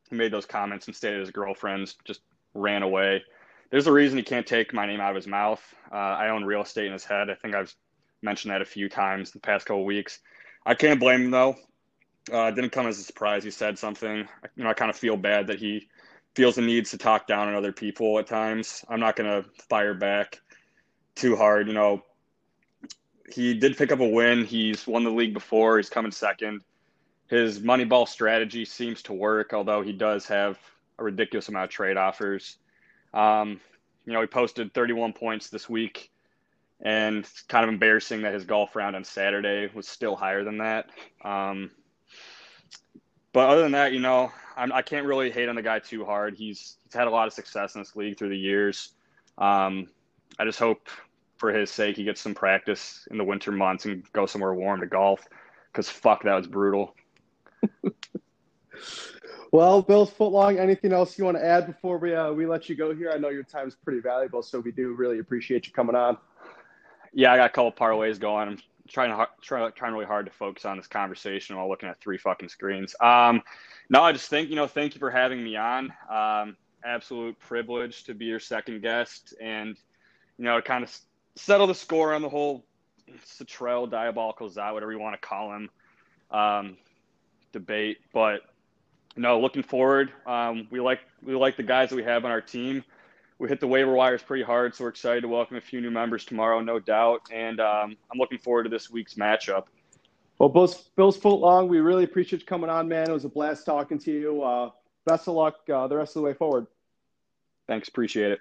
he 0.10 0.16
made 0.16 0.32
those 0.32 0.46
comments 0.46 0.88
and 0.88 0.96
stated 0.96 1.20
his 1.20 1.32
girlfriends 1.32 1.96
just 2.04 2.22
ran 2.54 2.84
away. 2.84 3.24
There's 3.70 3.88
a 3.88 3.92
reason 3.92 4.18
he 4.18 4.24
can't 4.24 4.48
take 4.48 4.74
my 4.74 4.86
name 4.86 5.02
out 5.02 5.10
of 5.10 5.16
his 5.16 5.28
mouth. 5.28 5.62
Uh, 5.92 5.96
I 5.96 6.30
own 6.30 6.46
real 6.46 6.62
estate 6.62 6.86
in 6.88 6.94
his 6.94 7.04
head. 7.04 7.30
I 7.30 7.36
think 7.36 7.54
I've 7.54 7.74
mentioned 8.22 8.52
that 8.52 8.62
a 8.62 8.66
few 8.66 8.90
times 8.90 9.30
in 9.30 9.34
the 9.36 9.40
past 9.42 9.66
couple 9.66 9.86
weeks. 9.86 10.20
I 10.66 10.74
can't 10.74 11.00
blame 11.00 11.24
him 11.24 11.32
though. 11.32 11.56
Uh, 12.32 12.44
it 12.44 12.56
didn't 12.56 12.72
come 12.72 12.88
as 12.88 13.00
a 13.00 13.04
surprise. 13.04 13.44
He 13.44 13.52
said 13.52 13.78
something. 13.78 14.28
You 14.56 14.64
know, 14.64 14.70
I 14.70 14.74
kind 14.74 14.90
of 14.90 14.98
feel 14.98 15.18
bad 15.18 15.48
that 15.48 15.60
he 15.60 15.88
feels 16.36 16.56
the 16.56 16.62
needs 16.62 16.92
to 16.92 16.98
talk 16.98 17.26
down 17.26 17.48
on 17.48 17.56
other 17.56 17.72
people 17.72 18.20
at 18.20 18.28
times. 18.28 18.84
I'm 18.90 19.00
not 19.00 19.16
going 19.16 19.30
to 19.30 19.50
fire 19.70 19.94
back 19.94 20.40
too 21.16 21.36
hard. 21.36 21.68
You 21.68 21.74
know, 21.74 22.04
he 23.34 23.54
did 23.54 23.78
pick 23.78 23.92
up 23.92 24.00
a 24.00 24.08
win. 24.08 24.46
He's 24.46 24.86
won 24.86 25.04
the 25.04 25.10
league 25.10 25.34
before. 25.34 25.78
He's 25.78 25.90
coming 25.90 26.12
second. 26.12 26.62
His 27.28 27.60
money 27.60 27.86
ball 27.86 28.06
strategy 28.06 28.66
seems 28.66 29.02
to 29.04 29.14
work, 29.14 29.54
although 29.54 29.82
he 29.82 29.92
does 29.92 30.26
have 30.28 30.58
a 31.00 31.04
ridiculous 31.04 31.50
amount 31.50 31.66
of 31.66 31.70
trade 31.70 31.98
offers. 31.98 32.58
Um, 33.14 33.60
you 34.06 34.14
know, 34.14 34.22
he 34.22 34.28
posted 34.28 34.74
31 34.74 35.14
points 35.14 35.50
this 35.50 35.70
week, 35.70 36.12
and 36.82 37.18
it's 37.18 37.42
kind 37.42 37.64
of 37.64 37.70
embarrassing 37.70 38.22
that 38.22 38.34
his 38.34 38.46
golf 38.46 38.76
round 38.76 38.96
on 38.96 39.04
Saturday 39.04 39.70
was 39.74 39.88
still 39.88 40.16
higher 40.16 40.44
than 40.44 40.60
that. 40.60 40.90
Um, 41.24 41.72
but 43.34 43.50
other 43.50 43.62
than 43.62 43.74
that, 43.74 43.94
you 43.94 44.00
know, 44.00 44.32
I'm, 44.56 44.72
I 44.72 44.82
can 44.82 45.00
not 45.00 45.08
really 45.08 45.30
hate 45.30 45.50
on 45.50 45.56
the 45.56 45.62
guy 45.62 45.80
too 45.80 46.06
hard. 46.06 46.36
He's 46.36 46.78
he's 46.84 46.94
had 46.94 47.08
a 47.08 47.12
lot 47.12 47.28
of 47.28 47.34
success 47.34 47.76
in 47.76 47.82
this 47.82 47.96
league 47.96 48.18
through 48.18 48.30
the 48.30 48.38
years. 48.38 48.94
Um, 49.38 49.88
I 50.40 50.46
just 50.46 50.60
hope 50.60 50.88
for 51.38 51.54
his 51.54 51.70
sake 51.70 51.96
he 51.96 52.04
gets 52.04 52.20
some 52.20 52.34
practice 52.34 53.08
in 53.12 53.18
the 53.18 53.24
winter 53.24 53.52
months 53.52 53.86
and 53.86 54.04
go 54.12 54.26
somewhere 54.26 54.54
warm 54.54 54.80
to 54.80 54.88
golf 54.88 55.28
because 55.72 55.90
fuck 55.90 56.24
that 56.24 56.34
was 56.34 56.48
brutal. 56.48 56.96
well, 59.52 59.82
Bill's 59.82 60.12
footlong. 60.12 60.60
Anything 60.60 60.94
else 60.94 61.18
you 61.18 61.26
want 61.26 61.38
to 61.38 61.46
add 61.46 61.68
before 61.68 61.98
we 61.98 62.14
uh, 62.14 62.32
we 62.32 62.46
let 62.46 62.70
you 62.70 62.76
go 62.76 62.94
here? 62.94 63.12
I 63.14 63.18
know 63.18 63.30
your 63.30 63.44
time's 63.44 63.76
pretty 63.76 64.00
valuable, 64.00 64.42
so 64.42 64.60
we 64.60 64.72
do 64.72 64.94
really 64.94 65.20
appreciate 65.20 65.68
you 65.68 65.74
coming 65.74 65.96
on. 65.96 66.18
Yeah, 67.14 67.34
I 67.34 67.38
got 67.38 67.50
a 67.50 67.54
couple 67.54 67.72
parlays 67.72 68.20
going. 68.20 68.50
I'm 68.50 68.60
trying 68.88 69.10
to 69.10 69.28
try, 69.42 69.70
trying 69.72 69.94
really 69.94 70.06
hard 70.06 70.26
to 70.26 70.32
focus 70.32 70.66
on 70.66 70.78
this 70.78 70.88
conversation 70.88 71.56
while 71.56 71.70
looking 71.70 71.90
at 71.90 72.00
three 72.00 72.18
fucking 72.18 72.50
screens. 72.50 72.96
Um, 73.02 73.42
no, 73.90 74.04
I 74.04 74.12
just 74.12 74.30
think 74.30 74.50
you 74.50 74.56
know, 74.56 74.68
thank 74.68 74.94
you 74.94 75.00
for 75.00 75.12
having 75.12 75.44
me 75.44 75.56
on. 75.56 75.94
Um, 76.10 76.58
absolute 76.84 77.38
privilege 77.40 78.04
to 78.06 78.14
be 78.14 78.26
your 78.26 78.40
second 78.40 78.82
guest, 78.82 79.34
and 79.42 79.78
you 80.38 80.46
know, 80.46 80.62
kind 80.62 80.84
of 80.84 80.96
settle 81.36 81.68
the 81.68 81.76
score 81.76 82.14
on 82.14 82.22
the 82.22 82.30
whole 82.30 82.66
Citrell 83.26 83.90
diabolical 83.90 84.50
Zot, 84.50 84.74
whatever 84.74 84.92
you 84.92 85.00
want 85.00 85.20
to 85.20 85.28
call 85.28 85.54
him, 85.54 85.70
um, 86.32 86.78
debate. 87.54 87.98
But 88.14 88.42
know, 89.22 89.40
looking 89.40 89.64
forward, 89.64 90.12
um, 90.26 90.68
we 90.70 90.80
like 90.80 91.00
we 91.22 91.36
like 91.36 91.58
the 91.58 91.64
guys 91.64 91.90
that 91.90 91.96
we 91.96 92.04
have 92.04 92.26
on 92.26 92.32
our 92.32 92.42
team 92.42 92.84
we 93.40 93.48
hit 93.48 93.60
the 93.60 93.68
waiver 93.68 93.94
wires 93.94 94.24
pretty 94.24 94.44
hard, 94.44 94.76
so 94.76 94.84
we're 94.84 94.90
excited 94.90 95.22
to 95.22 95.28
welcome 95.28 95.58
a 95.58 95.62
few 95.62 95.80
new 95.80 95.92
members 95.92 96.26
tomorrow, 96.26 96.60
no 96.60 96.80
doubt. 96.80 97.22
And 97.32 97.60
um, 97.60 97.96
I'm 98.12 98.18
looking 98.18 98.40
forward 98.40 98.64
to 98.64 98.70
this 98.70 98.90
week's 98.90 99.14
matchup. 99.14 99.66
Well, 100.40 100.50
Bill's, 100.50 100.90
Bill's 100.96 101.18
Footlong, 101.18 101.68
we 101.68 101.80
really 101.80 102.04
appreciate 102.04 102.42
you 102.42 102.46
coming 102.46 102.70
on, 102.70 102.88
man. 102.88 103.10
It 103.10 103.14
was 103.14 103.26
a 103.26 103.30
blast 103.30 103.66
talking 103.66 104.00
to 104.00 104.12
you. 104.12 104.44
Uh, 104.44 104.72
best 105.06 105.28
of 105.28 105.36
luck 105.36 105.56
uh, 105.72 105.88
the 105.88 105.98
rest 105.98 106.16
of 106.16 106.22
the 106.22 106.26
way 106.26 106.34
forward. 106.34 106.68
Thanks, 107.68 107.88
appreciate 107.88 108.32
it. 108.32 108.40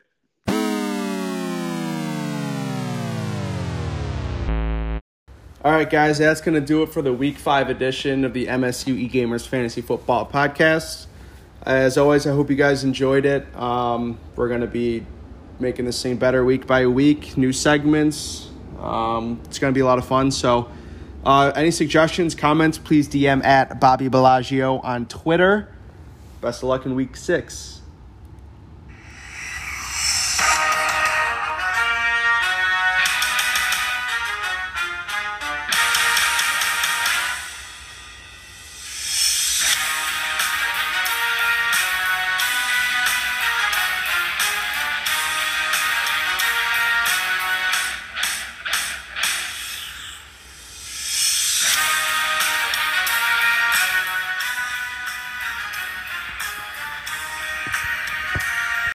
All 5.67 5.73
right, 5.73 5.91
guys, 5.91 6.19
that's 6.19 6.41
going 6.41 6.55
to 6.55 6.65
do 6.65 6.85
it 6.85 6.91
for 6.91 7.03
the 7.03 7.13
Week 7.13 7.37
5 7.37 7.71
edition 7.71 8.25
of 8.25 8.33
the 8.33 8.47
MSU 8.47 9.11
eGamers 9.11 9.49
Fantasy 9.49 9.81
Football 9.81 10.25
Podcast. 10.25 11.07
As 11.65 11.99
always, 11.99 12.25
I 12.25 12.31
hope 12.31 12.51
you 12.51 12.55
guys 12.55 12.85
enjoyed 12.85 13.27
it. 13.27 13.45
Um, 13.57 14.17
we're 14.37 14.47
going 14.47 14.61
to 14.61 14.69
be 14.69 15.05
making 15.59 15.85
this 15.85 16.01
thing 16.01 16.19
better 16.19 16.45
week 16.45 16.69
by 16.69 16.87
week, 16.87 17.37
new 17.37 17.53
segments. 17.53 18.49
Um, 18.79 19.41
it's 19.47 19.59
going 19.59 19.75
to 19.75 19.77
be 19.77 19.81
a 19.81 19.85
lot 19.85 19.99
of 19.99 20.07
fun. 20.07 20.31
So, 20.31 20.71
uh, 21.25 21.51
any 21.57 21.73
suggestions, 21.73 22.37
comments, 22.37 22.79
please 22.79 23.09
DM 23.09 23.45
at 23.45 23.81
Bobby 23.81 24.07
Bellagio 24.07 24.79
on 24.79 25.07
Twitter. 25.07 25.75
Best 26.41 26.63
of 26.63 26.69
luck 26.69 26.87
in 26.87 26.95
week 26.95 27.17
six. 27.17 27.81